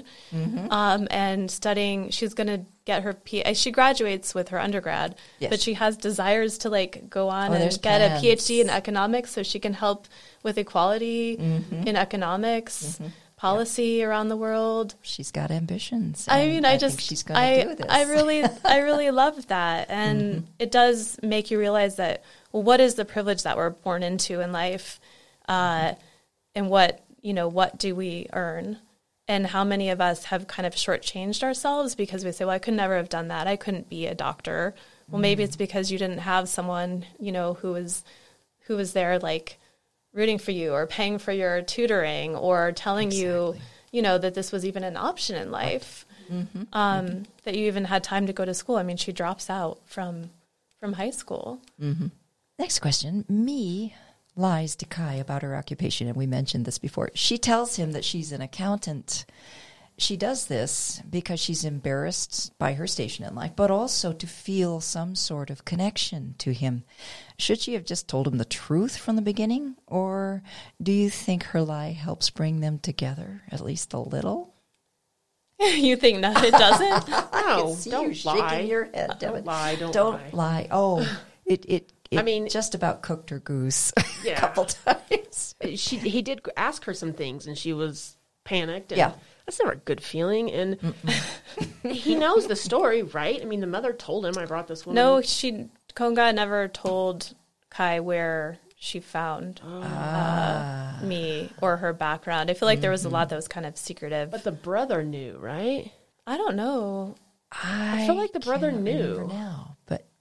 [0.81, 5.17] um, and studying she's going to get her P- uh, she graduates with her undergrad
[5.39, 5.51] Yes.
[5.51, 8.23] but she has desires to like go on Oh, and get plans.
[8.23, 10.07] a PhD in economics so she can help
[10.43, 11.89] with equality Mm-hmm.
[11.89, 13.01] in economics
[13.37, 16.27] policy around the world She's got ambitions.
[16.29, 17.87] I mean, I, think just, she's going to I, do this.
[17.89, 20.45] I really, I really love that, and Mm-hmm.
[20.59, 24.41] it does make you realize that well, what is the privilege that we're born into
[24.41, 25.01] in life,
[25.49, 25.95] uh,
[26.55, 28.79] and what you know, what do we earn,
[29.29, 32.59] and how many of us have kind of shortchanged ourselves because we say, well, I
[32.59, 33.47] could never have done that.
[33.47, 34.75] I couldn't be a doctor.
[35.11, 35.49] Well, maybe Mm-hmm.
[35.49, 38.05] it's because you didn't have someone you know who was,
[38.67, 39.59] who was there like
[40.15, 43.57] rooting for you or paying for your tutoring or telling you,
[43.93, 46.07] you know, that this was even an option in life.
[46.73, 48.77] Um, That you even had time to go to school.
[48.77, 50.31] I mean, she drops out from
[50.79, 51.61] from high school.
[52.61, 53.25] Next question.
[53.27, 53.95] My
[54.37, 57.11] lies to Khai about her occupation, and we mentioned this before.
[57.15, 59.25] She tells him that she's an accountant.
[59.97, 64.83] She does this because she's embarrassed by her station in life, but also to feel
[64.83, 66.85] some sort of connection to him.
[67.39, 70.43] Should she have just told him the truth from the beginning, or
[70.83, 74.53] do you think her lie helps bring them together at least a little?
[75.61, 77.09] you think no, it doesn't?
[77.33, 78.51] No, see don't you lie.
[78.51, 79.17] shaking your head.
[79.19, 80.69] Don't lie, don't don't lie.
[80.71, 81.09] Oh,
[81.47, 81.93] it it.
[82.11, 84.41] It I mean- just about cooked her goose a Yeah.
[84.41, 85.55] couple times.
[85.77, 88.93] she he did ask her some things and she was panicked.
[88.93, 89.13] And Yeah.
[89.47, 90.51] That's never a good feeling.
[90.53, 90.79] And
[91.91, 93.41] he knows the story, right?
[93.41, 94.95] I mean, the mother told him, I brought this woman.
[94.97, 97.35] No, she Konga never told
[97.73, 101.01] Khai where she found Ah.
[101.01, 102.51] uh, me or her background.
[102.51, 103.15] I feel like there was a Mm-hmm.
[103.15, 104.31] lot that was kind of secretive.
[104.31, 105.91] But the brother knew, right?
[106.27, 107.17] I don't know.
[107.53, 109.27] I, feel like the brother knew.
[109.29, 109.70] now, but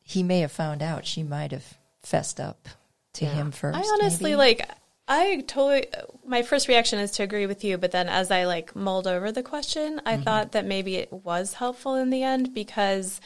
[0.09, 1.05] he may have found out.
[1.05, 2.67] She might have fessed up
[3.13, 3.33] to Yeah.
[3.35, 3.77] him first.
[3.77, 4.37] I honestly maybe.
[4.37, 4.69] like.
[5.11, 5.87] I totally.
[6.25, 9.31] My first reaction is to agree with you, but then as I like mulled over
[9.31, 13.19] the question, I thought that maybe it was helpful in the end because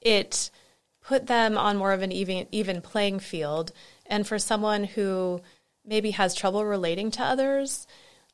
[0.00, 0.50] it
[1.04, 3.72] put them on more of an even even playing field.
[4.06, 5.42] And for someone who
[5.84, 7.86] maybe has trouble relating to others,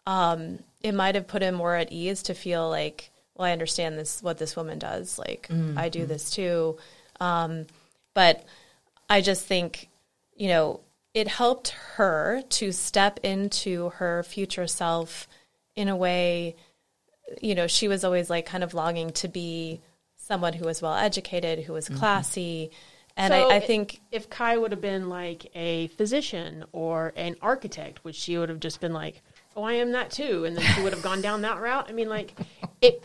[0.07, 3.99] um, it might have put him more at ease to feel like, well, I understand
[3.99, 5.19] this what this woman does.
[5.19, 6.79] Like I do this too.
[7.21, 7.67] Um,
[8.15, 8.45] but
[9.09, 9.89] I just think,
[10.37, 10.81] you know,
[11.15, 15.29] it helped her to step into her future self
[15.77, 16.57] in a way,
[17.41, 19.81] you know, she was always like kind of longing to be
[20.17, 21.99] someone who was well educated, who was mm-hmm.
[21.99, 22.71] classy.
[23.17, 27.13] And So I, I i- think if Khai would have been like a physician or
[27.17, 29.21] an architect, which she would have just been like,
[29.55, 31.87] "Oh, I am that too," and then she would have gone down that route.
[31.89, 32.33] I mean, like
[32.81, 33.05] it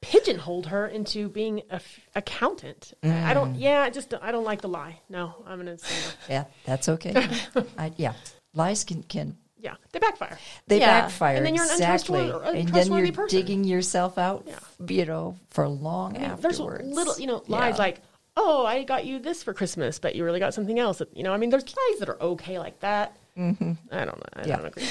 [0.00, 2.92] pigeonholed her into being a f- accountant.
[3.02, 3.54] I I don't.
[3.56, 5.00] Yeah, I just I don't like the lie.
[5.08, 5.94] No, I'm gonna say
[6.28, 6.34] no.
[6.34, 7.14] yeah, that's okay.
[7.78, 8.12] I, yeah,
[8.54, 10.38] lies can can Yeah, they backfire.
[10.68, 11.00] they Yeah.
[11.02, 13.38] backfire And then you're an exactly, untrustworthy- and then you're person.
[13.38, 14.58] digging yourself out, Yeah.
[14.88, 17.78] you know, for long I mean, there's little, you know, lies Yeah.
[17.82, 18.00] like,
[18.36, 21.02] "Oh, I got you this for Christmas," but you really got something else.
[21.12, 23.16] You know, I mean, there's lies that are okay like that.
[23.36, 23.72] Mm-hmm.
[23.90, 24.22] I don't know.
[24.42, 24.56] I Yeah.
[24.58, 24.86] don't agree.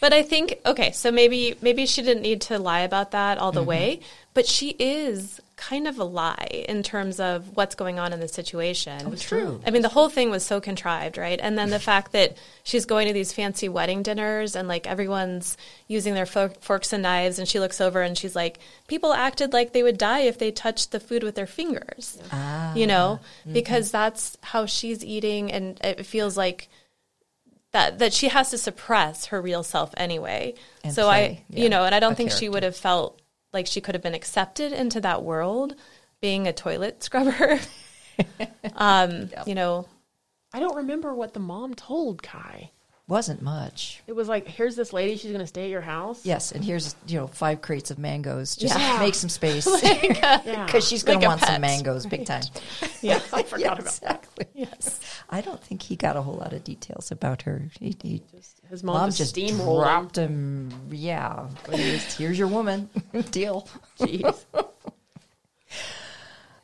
[0.00, 3.52] But I think okay, so maybe maybe she didn't need to lie about that all
[3.52, 4.00] the way,
[4.34, 8.26] but she is kind of a lie in terms of what's going on in the
[8.26, 9.14] situation.
[9.18, 9.60] true.
[9.66, 11.38] I mean, the whole thing was so contrived, right?
[11.40, 15.58] And then the fact that she's going to these fancy wedding dinners and like everyone's
[15.86, 19.52] using their fo- forks and knives, and she looks over and she's like, "People acted
[19.52, 23.20] like they would die if they touched the food with their fingers." Ah, you know,
[23.52, 26.70] because that's how she's eating, and it feels like
[27.72, 30.54] that that she has to suppress her real self anyway.
[30.82, 32.76] And so play, I, yeah, you know, and I don't a think she would have
[32.76, 33.20] felt
[33.52, 35.74] like she could have been accepted into that world
[36.20, 37.60] being a toilet scrubber.
[38.74, 39.86] um, you know,
[40.52, 42.70] I don't remember what the mom told Khai.
[43.10, 44.02] Wasn't much.
[44.06, 45.16] It was like, "Here's this lady.
[45.16, 47.98] She's going to stay at your house." Yes, and here's you know five crates of
[47.98, 48.56] mangoes.
[48.56, 48.98] Just Yeah.
[49.00, 50.64] make some space uh, Yeah.
[50.64, 52.44] because she's going Like to want some mangoes big time.
[53.02, 53.86] yeah, I forgot Yeah, about that.
[53.86, 54.46] exactly.
[54.54, 55.00] yes.
[55.28, 57.68] I don't think he got a whole lot of details about her.
[57.78, 58.22] He, he,
[58.70, 59.82] His mom, mom just just steamrolled him.
[59.82, 60.70] dropped him.
[60.90, 62.88] Yeah, here's, here's your woman.
[63.30, 63.68] Deal.
[63.98, 64.44] Jeez.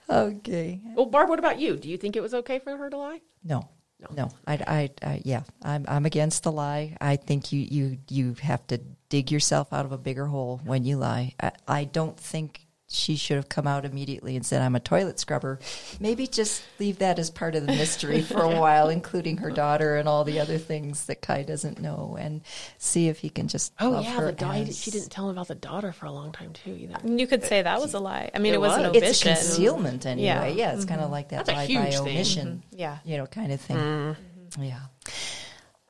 [0.08, 0.80] Okay.
[0.94, 1.76] Well, Barb, what about you?
[1.76, 3.20] Do you think it was okay for her to lie?
[3.42, 3.68] No.
[3.98, 4.08] No.
[4.14, 6.96] No, I, I, I, yeah, I'm, I'm against the lie.
[7.00, 8.78] I think you, you, you have to
[9.08, 11.34] dig yourself out of a bigger hole when you lie.
[11.40, 15.18] I, I don't think she should have come out immediately and said, "I'm a toilet
[15.18, 15.58] scrubber."
[15.98, 19.96] Maybe just leave that as part of the mystery for a while, including her daughter
[19.96, 22.42] and all the other things that Khai doesn't know, and
[22.78, 23.72] see if he can just.
[23.80, 24.58] Oh love yeah, her the daughter.
[24.68, 26.96] as- She didn't tell him about the daughter for a long time too, either.
[27.04, 28.30] You could say that was a lie.
[28.32, 29.04] I mean, It it, was, an omission.
[29.04, 30.26] It's a concealment anyway.
[30.26, 30.46] Yeah.
[30.46, 31.12] Yeah, it's kind of mm-hmm.
[31.12, 32.00] like that That's a lie huge by thing.
[32.00, 32.46] omission.
[32.48, 32.78] Mm-hmm.
[32.78, 32.98] Yeah.
[33.04, 33.76] you know, kind of thing.
[33.76, 34.62] Mm-hmm.
[34.62, 34.80] Yeah.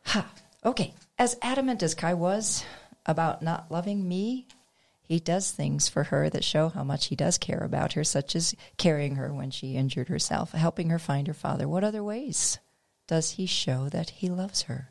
[0.06, 0.26] Ha.
[0.64, 0.94] Okay.
[1.18, 2.64] As adamant as Khai was
[3.06, 4.46] about not loving me,
[5.06, 8.34] he does things for her that show how much he does care about her, such
[8.34, 11.68] as carrying her when she injured herself, helping her find her father.
[11.68, 12.58] What other ways
[13.06, 14.90] does he show that he loves her?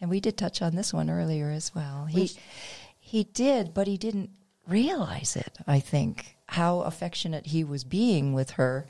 [0.00, 2.04] And we did touch on this one earlier as well.
[2.04, 2.30] He
[3.00, 4.30] he did, but he didn't
[4.68, 8.86] realize it, I think, how affectionate he was being with her.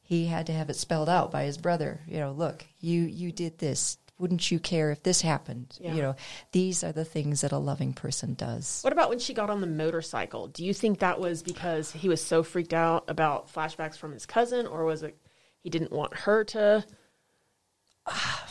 [0.00, 2.00] He had to have it spelled out by his brother.
[2.06, 3.98] You know, look, you you did this.
[4.18, 5.76] Wouldn't you care if this happened?
[5.80, 5.94] Yeah.
[5.94, 6.16] You know,
[6.52, 8.80] these are the things that a loving person does.
[8.82, 10.48] What about when she got on the motorcycle?
[10.48, 14.26] Do you think that was because he was so freaked out about flashbacks from his
[14.26, 15.16] cousin, or was it
[15.60, 16.84] he didn't want her to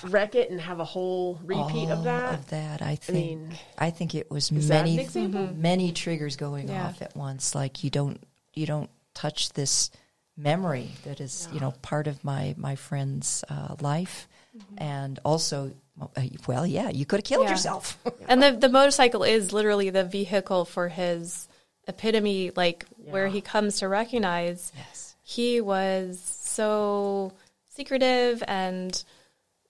[0.04, 2.34] wreck it and have a whole repeat of that?
[2.36, 3.18] Of that, I think.
[3.18, 6.88] mean, I think it was that an many many triggers going Yeah.
[6.88, 7.56] off at once.
[7.56, 9.90] Like you don't you don't touch this
[10.38, 14.28] memory that is you know part of my my friend's uh, life,
[14.58, 14.76] Mm-hmm.
[14.84, 16.08] and also, uh,
[16.48, 17.52] well, yeah, you could have killed Yeah.
[17.52, 17.98] yourself.
[18.30, 21.48] And the the motorcycle is literally the vehicle for his
[21.88, 25.16] epitome, like where he comes to recognize yes.
[25.24, 27.32] he was so
[27.70, 29.04] secretive and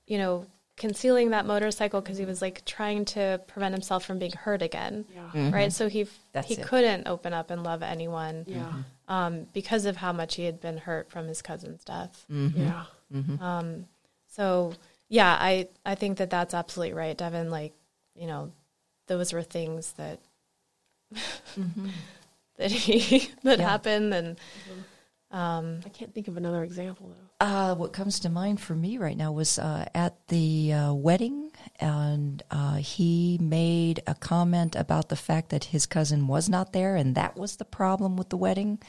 [0.07, 0.45] you know
[0.77, 5.05] concealing that motorcycle because he was like trying to prevent himself from being hurt again
[5.33, 5.51] Yeah.
[5.51, 6.63] right so he That's he it.
[6.63, 8.71] couldn't open up and love anyone Yeah.
[9.07, 12.85] um, because of how much he had been hurt from his cousin's death Yeah.
[13.41, 13.85] um,
[14.37, 14.73] so
[15.09, 17.73] yeah i i think that that's absolutely right devin like
[18.15, 18.51] you know
[19.07, 20.19] those were things that
[22.57, 23.69] that he that Yeah.
[23.69, 24.39] happened, and
[25.31, 27.45] um, I can't think of another example though.
[27.45, 31.51] Uh, what comes to mind for me right now was uh, at the uh, wedding,
[31.79, 36.95] and uh, he made a comment about the fact that his cousin was not there,
[36.95, 38.79] and that was the problem with the wedding.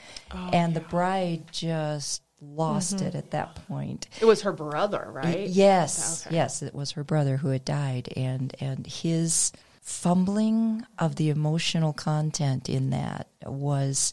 [0.53, 4.09] and the bride just lost it at that point.
[4.21, 5.49] It was her brother, right?
[5.49, 6.37] Yes, Okay.
[6.37, 11.93] yes, it was her brother who had died, and and his fumbling of the emotional
[11.93, 14.13] content in that was,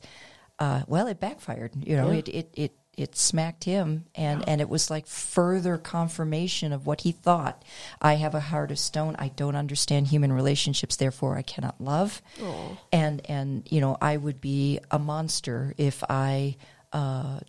[0.57, 1.73] uh, well, it backfired.
[1.85, 2.17] You know, Yeah.
[2.19, 7.01] it, it it it smacked him, and and it was like further confirmation of what
[7.01, 7.63] he thought.
[8.01, 9.15] I have a heart of stone.
[9.19, 12.21] I don't understand human relationships, therefore I cannot love.
[12.41, 12.77] Aw.
[12.93, 16.55] And and you know, I would be a monster if I.
[16.93, 17.39] Uh,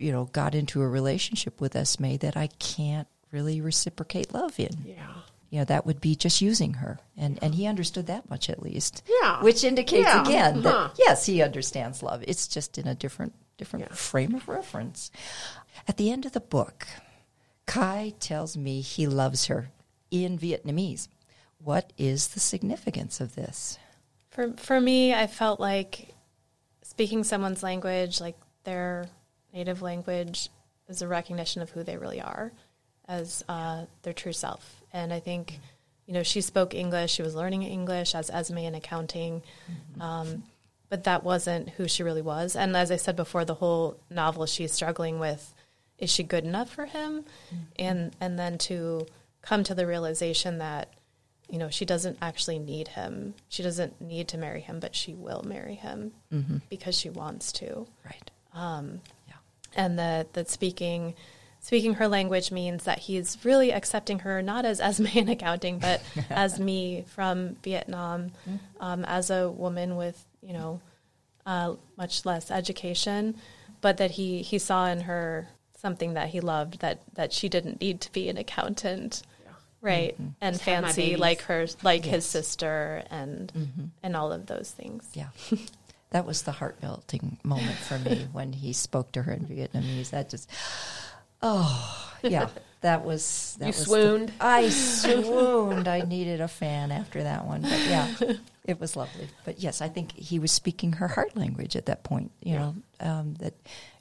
[0.00, 4.76] you know, got into a relationship with Esme that I can't really reciprocate love in.
[4.84, 5.06] Yeah.
[5.50, 6.98] You know, that would be just using her.
[7.16, 9.02] And and he understood that much at least.
[9.22, 9.42] Yeah.
[9.42, 10.22] Which indicates Yeah.
[10.22, 10.62] again Huh.
[10.62, 12.24] that yes, he understands love.
[12.26, 13.94] It's just in a different different Yeah.
[13.94, 15.10] frame of reference.
[15.86, 16.86] At the end of the book,
[17.66, 19.70] Khai tells me he loves her
[20.10, 21.08] in Vietnamese.
[21.62, 23.78] What is the significance of this?
[24.30, 26.14] For for me, I felt like
[26.82, 29.08] speaking someone's language, like their
[29.52, 30.48] native language,
[30.88, 32.52] is a recognition of who they really are
[33.08, 34.82] as uh, their true self.
[34.92, 35.58] And I think,
[36.06, 37.12] you know, she spoke English.
[37.12, 39.42] She was learning English as Esme in accounting,
[40.00, 40.44] um,
[40.88, 42.56] but that wasn't who she really was.
[42.56, 45.54] And as I said before, the whole novel, she's struggling with:
[45.98, 47.24] is she good enough for him?
[47.78, 49.06] And and then to
[49.42, 50.92] come to the realization that
[51.48, 53.34] you know, she doesn't actually need him.
[53.48, 56.12] She doesn't need to marry him, but she will marry him
[56.70, 57.88] because she wants to.
[58.04, 58.30] Right.
[58.54, 59.00] yeah.
[59.76, 61.14] And that that speaking
[61.60, 66.02] speaking her language means that he's really accepting her not as Esme in accounting, but
[66.30, 68.32] as me from Vietnam,
[68.80, 70.80] um, as a woman with you know
[71.46, 73.36] uh, much less education,
[73.80, 77.80] but that he he saw in her something that he loved that that she didn't
[77.80, 79.22] need to be an accountant.
[79.82, 85.08] Right, and Just fancy like her, like his sister, and and all of those things.
[85.14, 85.28] Yeah.
[86.10, 90.10] That was the heart melting moment for me when he spoke to her in Vietnamese.
[90.10, 90.50] That just,
[91.42, 92.48] oh, yeah,
[92.80, 93.56] that was.
[93.58, 94.32] That You was the- swooned?
[94.40, 95.88] I swooned.
[95.88, 97.62] I needed a fan after that one.
[97.62, 98.08] But yeah,
[98.64, 99.28] it was lovely.
[99.44, 102.74] But yes, I think he was speaking her heart language at that point, you know,
[103.00, 103.54] um, that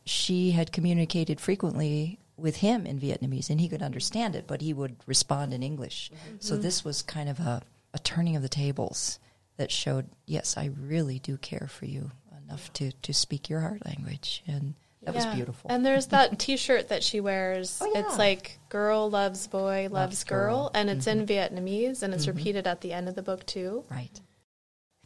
[0.06, 4.74] she had communicated frequently with him in Vietnamese and he could understand it, but he
[4.74, 6.10] would respond in English.
[6.40, 7.62] So this was kind of a,
[7.94, 9.20] a turning of the tables
[9.60, 12.12] that showed, yes, I really do care for you
[12.46, 14.44] enough to, to speak your heart language.
[14.48, 15.70] And that was beautiful.
[15.70, 17.80] And there's that T-shirt that she wears.
[17.82, 18.02] Oh, yeah.
[18.02, 20.66] It's like "Girl loves boy loves, Loves girl,", girl.
[20.68, 20.78] Mm-hmm.
[20.78, 23.86] and it's in Vietnamese, and it's repeated at the end of the book too.
[23.90, 24.20] Right.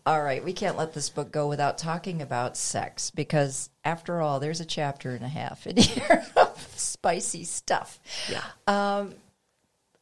[0.06, 4.42] All right, we can't let this book go without talking about sex because, after all,
[4.42, 8.02] there's a chapter and a half in here of spicy stuff.
[8.30, 8.44] Yeah.
[8.68, 9.16] Um,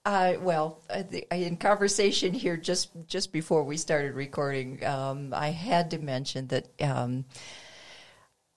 [0.06, 5.50] I well, I thi- in conversation here just just before we started recording, um, I
[5.50, 7.26] had to mention that um,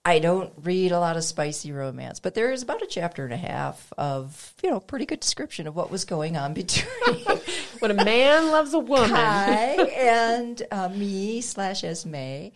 [0.06, 3.32] I don't read a lot of spicy romance, but there is about a chapter and
[3.32, 6.88] a half of you know pretty good description of what was going on between
[7.80, 12.52] When a man loves a woman, Khai and uh, me slash Esme,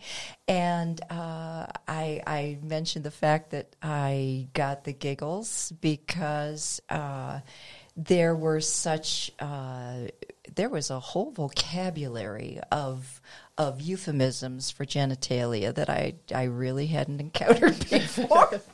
[0.47, 7.41] and uh, I I mentioned the fact that I got the giggles because uh,
[7.99, 10.07] there were such uh,
[10.55, 13.21] there was a whole vocabulary of
[13.57, 18.61] of euphemisms for genitalia that I I really hadn't encountered before.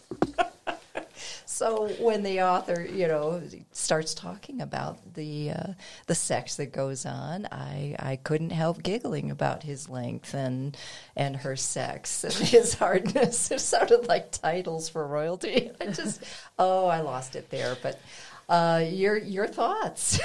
[1.55, 5.73] So when the author, you know, starts talking about the uh,
[6.05, 10.75] the sex that goes on, I I couldn't help giggling about his length and
[11.15, 13.51] and her sex and his hardness.
[13.51, 15.71] It sounded like titles for royalty.
[15.79, 16.21] I just
[16.59, 17.77] oh, I lost it there.
[17.81, 18.01] But
[18.49, 20.19] uh, your your thoughts?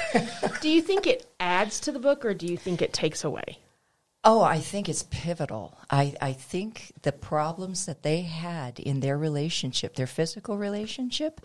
[0.61, 3.59] do you think it adds to the book or do you think it takes away?
[4.23, 5.75] Oh, I think it's pivotal.
[5.89, 11.41] I, I think the problems that they had in their relationship, their physical relationship,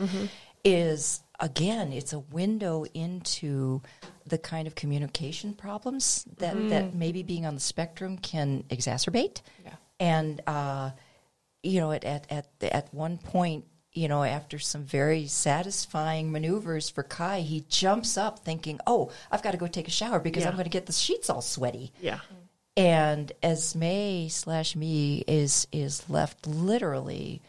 [0.62, 3.80] is again, it's a window into
[4.26, 9.40] the kind of communication problems that, that maybe being on the spectrum can exacerbate.
[9.64, 9.74] Yeah.
[10.00, 10.90] And, uh,
[11.62, 13.64] you know, at, at, at, at one point,
[13.96, 19.42] you know, after some very satisfying maneuvers for Khai, he jumps up thinking, oh, I've
[19.42, 20.50] got to go take a shower because Yeah.
[20.50, 22.20] I'm going to get the sheets all sweaty Yeah.
[22.76, 27.40] and Esme slash me is is left literally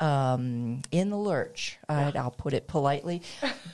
[0.00, 1.78] um, in the lurch.
[1.88, 3.22] I, I'll put it politely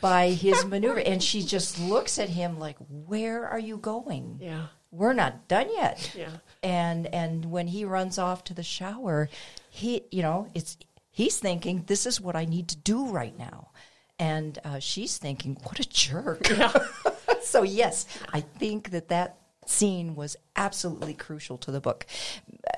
[0.00, 4.66] by his maneuver, and she just looks at him like, "Where are you going?" Yeah.
[4.90, 6.12] we're not done yet.
[6.14, 6.28] Yeah.
[6.62, 9.30] And and when he runs off to the shower,
[9.70, 10.76] he you know it's
[11.18, 13.72] he's thinking this is what I need to do right now,
[14.20, 16.46] and uh, she's thinking what a jerk.
[17.42, 22.06] so yes, I think that that scene was absolutely crucial to the book.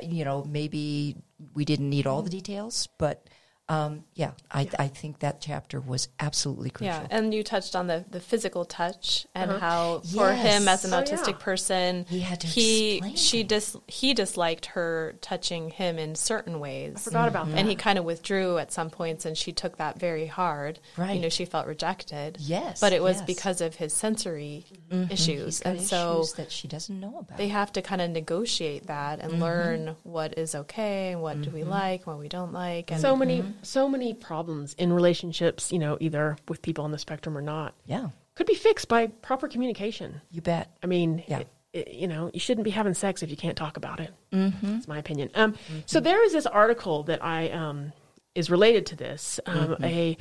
[0.03, 1.17] You know, maybe
[1.53, 3.29] we didn't need all the details, but.
[3.71, 6.93] Um, yeah, I, I think that chapter was absolutely crucial.
[6.93, 9.61] Yeah, and you touched on the, the physical touch and uh-huh.
[9.61, 11.45] how for him as an Oh, autistic yeah.
[11.45, 17.05] person, He had to he she dis he disliked her touching him in certain ways.
[17.05, 17.59] Forgot about that.
[17.59, 20.81] and he kind of withdrew at some points, and she took that very hard.
[20.97, 21.15] Right.
[21.15, 22.39] you know, she felt rejected.
[22.41, 23.27] Yes, but it was yes.
[23.27, 25.13] because of his sensory mm-hmm.
[25.13, 27.39] issues, He's got and so that she doesn't know about.
[27.39, 29.43] they have to kind of negotiate that and mm-hmm.
[29.43, 33.15] learn what is okay and what do we like, what we don't like, and so
[33.15, 37.43] many so many problems in relationships, you know, either with people on the spectrum or
[37.43, 40.21] not, yeah, could be fixed by proper communication.
[40.31, 40.71] you bet.
[40.83, 41.41] I mean, Yeah.
[41.41, 44.13] it- it- you know, you shouldn't be having sex if you can't talk about it.
[44.33, 44.73] Mm-hmm.
[44.75, 45.31] That's my opinion.
[45.35, 45.55] Um,
[45.87, 47.93] So there is this article that I um,
[48.35, 49.39] is related to this.
[49.47, 50.17] Um, A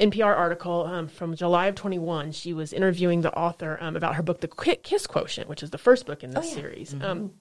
[0.00, 2.30] NPR article um, from July of 21.
[2.32, 5.78] She was interviewing the author um, about her book, The Kiss Quotient, which is the
[5.78, 6.94] first book in this series.
[7.00, 7.32] Um,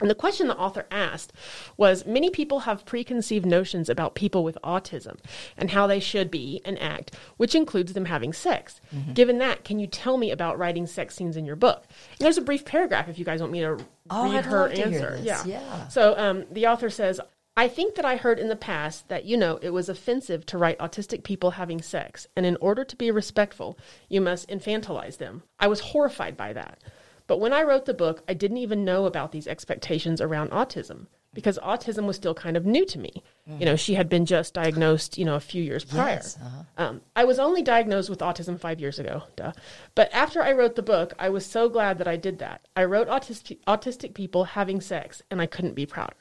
[0.00, 1.32] and the question the author asked
[1.76, 5.18] was Many people have preconceived notions about people with autism
[5.56, 8.80] and how they should be and act, which includes them having sex.
[9.14, 11.84] Given that, can you tell me about writing sex scenes in your book?
[12.18, 13.78] And there's a brief paragraph if you guys want me to
[14.08, 15.20] Oh, read I'd her love to hear answer.
[15.22, 15.42] Yeah.
[15.44, 15.88] Yeah.
[15.88, 17.20] So um, the author says,
[17.56, 20.58] I think that I heard in the past that, you know, it was offensive to
[20.58, 23.78] write autistic people having sex, and in order to be respectful,
[24.10, 25.42] you must infantilize them.
[25.58, 26.78] I was horrified by that.
[27.26, 31.06] But when I wrote the book, I didn't even know about these expectations around autism
[31.34, 33.22] because autism was still kind of new to me.
[33.58, 36.14] You know, she had been just diagnosed, you know, a few years prior.
[36.14, 36.62] Yes, uh-huh.
[36.78, 39.52] Um, I was only diagnosed with autism five years ago, duh.
[39.94, 42.66] But after I wrote the book, I was so glad that I did that.
[42.74, 46.16] I wrote autistic, autistic people having sex, and I couldn't be prouder.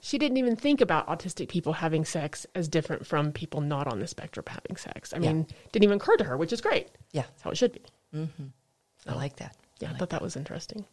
[0.00, 4.00] She didn't even think about autistic people having sex as different from people not on
[4.00, 5.12] the spectrum having sex.
[5.12, 5.32] I Yeah.
[5.32, 6.88] mean, didn't even occur to her, which is great.
[7.12, 7.82] Yeah, That's how it should be.
[9.06, 9.56] I like that.
[9.80, 10.84] Yeah, I I like thought that was interesting.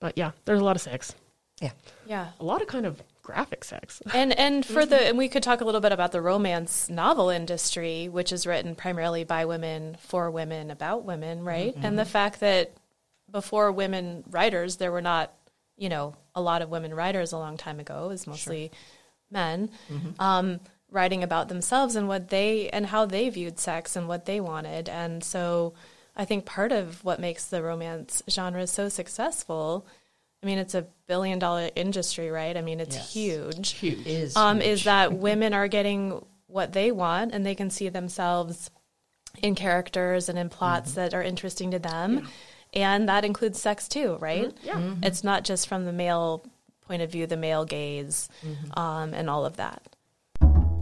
[0.00, 1.14] But yeah, there's a lot of sex,
[1.60, 1.70] Yeah,
[2.06, 2.28] yeah.
[2.38, 4.00] a lot of kind of graphic sex.
[4.12, 4.90] And and for Mm-hmm.
[4.90, 8.46] the and we could talk a little bit about the romance novel industry, which is
[8.46, 11.74] written primarily by women for women about women, right?
[11.74, 11.84] Mm-hmm.
[11.86, 12.72] And the fact that
[13.30, 15.32] before women writers, there were not,
[15.76, 18.04] you know, a lot of women writers a long time ago.
[18.04, 18.70] It was mostly
[19.30, 20.20] men Mm-hmm.
[20.20, 20.60] um,
[20.92, 24.88] writing about themselves and what they and how they viewed sex and what they wanted.
[24.88, 25.74] And so,
[26.16, 29.86] I think part of what makes the romance genre so successful.
[30.42, 32.56] I mean, it's a billion dollar industry, right?
[32.56, 33.12] I mean, it's Yes.
[33.12, 34.06] huge Huge.
[34.06, 34.66] is um, huge.
[34.68, 38.70] is that women are getting what they want and they can see themselves
[39.42, 41.00] in characters and in plots Mm-hmm.
[41.00, 42.28] that are interesting to them.
[42.72, 44.48] And that includes sex too, right?
[44.48, 44.66] Mm-hmm.
[44.66, 44.74] Yeah.
[44.74, 45.04] Mm-hmm.
[45.04, 46.44] It's not just from the male
[46.86, 48.78] point of view, the male gaze, Mm-hmm.
[48.78, 49.82] um, and all of that.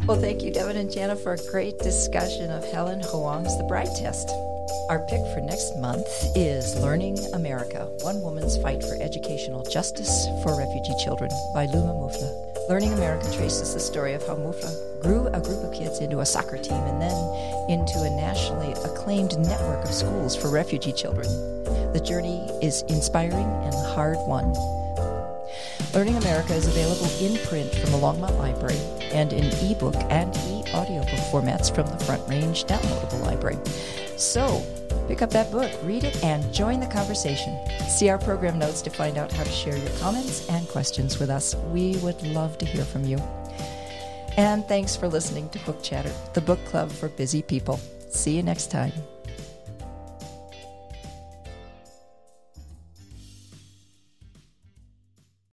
[0.07, 3.89] Well, thank you, Devin and Jana, for a great discussion of Helen Hoang's The Bride
[3.97, 4.28] Test.
[4.89, 10.57] Our pick for next month is Learning America One Woman's Fight for Educational Justice for
[10.57, 12.69] Refugee Children by Luma Mufleh.
[12.69, 16.27] Learning America traces the story of how Mufleh grew a group of kids into a
[16.27, 17.17] soccer team and then
[17.69, 21.29] into a nationally acclaimed network of schools for refugee children.
[21.93, 24.55] The journey is inspiring and hard won.
[25.95, 28.81] Learning America is available in print from the Longmont Library
[29.12, 33.59] and in ebook and e-audiobook formats from the Front Range downloadable library.
[34.25, 34.64] So,
[35.07, 37.59] pick up that book, read it, and join the conversation.
[37.89, 41.31] See our program notes to find out how to share your comments and questions with
[41.31, 41.55] us.
[41.72, 43.18] We would love to hear from you.
[44.37, 47.79] And thanks for listening to Book Chatter, the book club for busy people.
[48.09, 48.93] See you next time.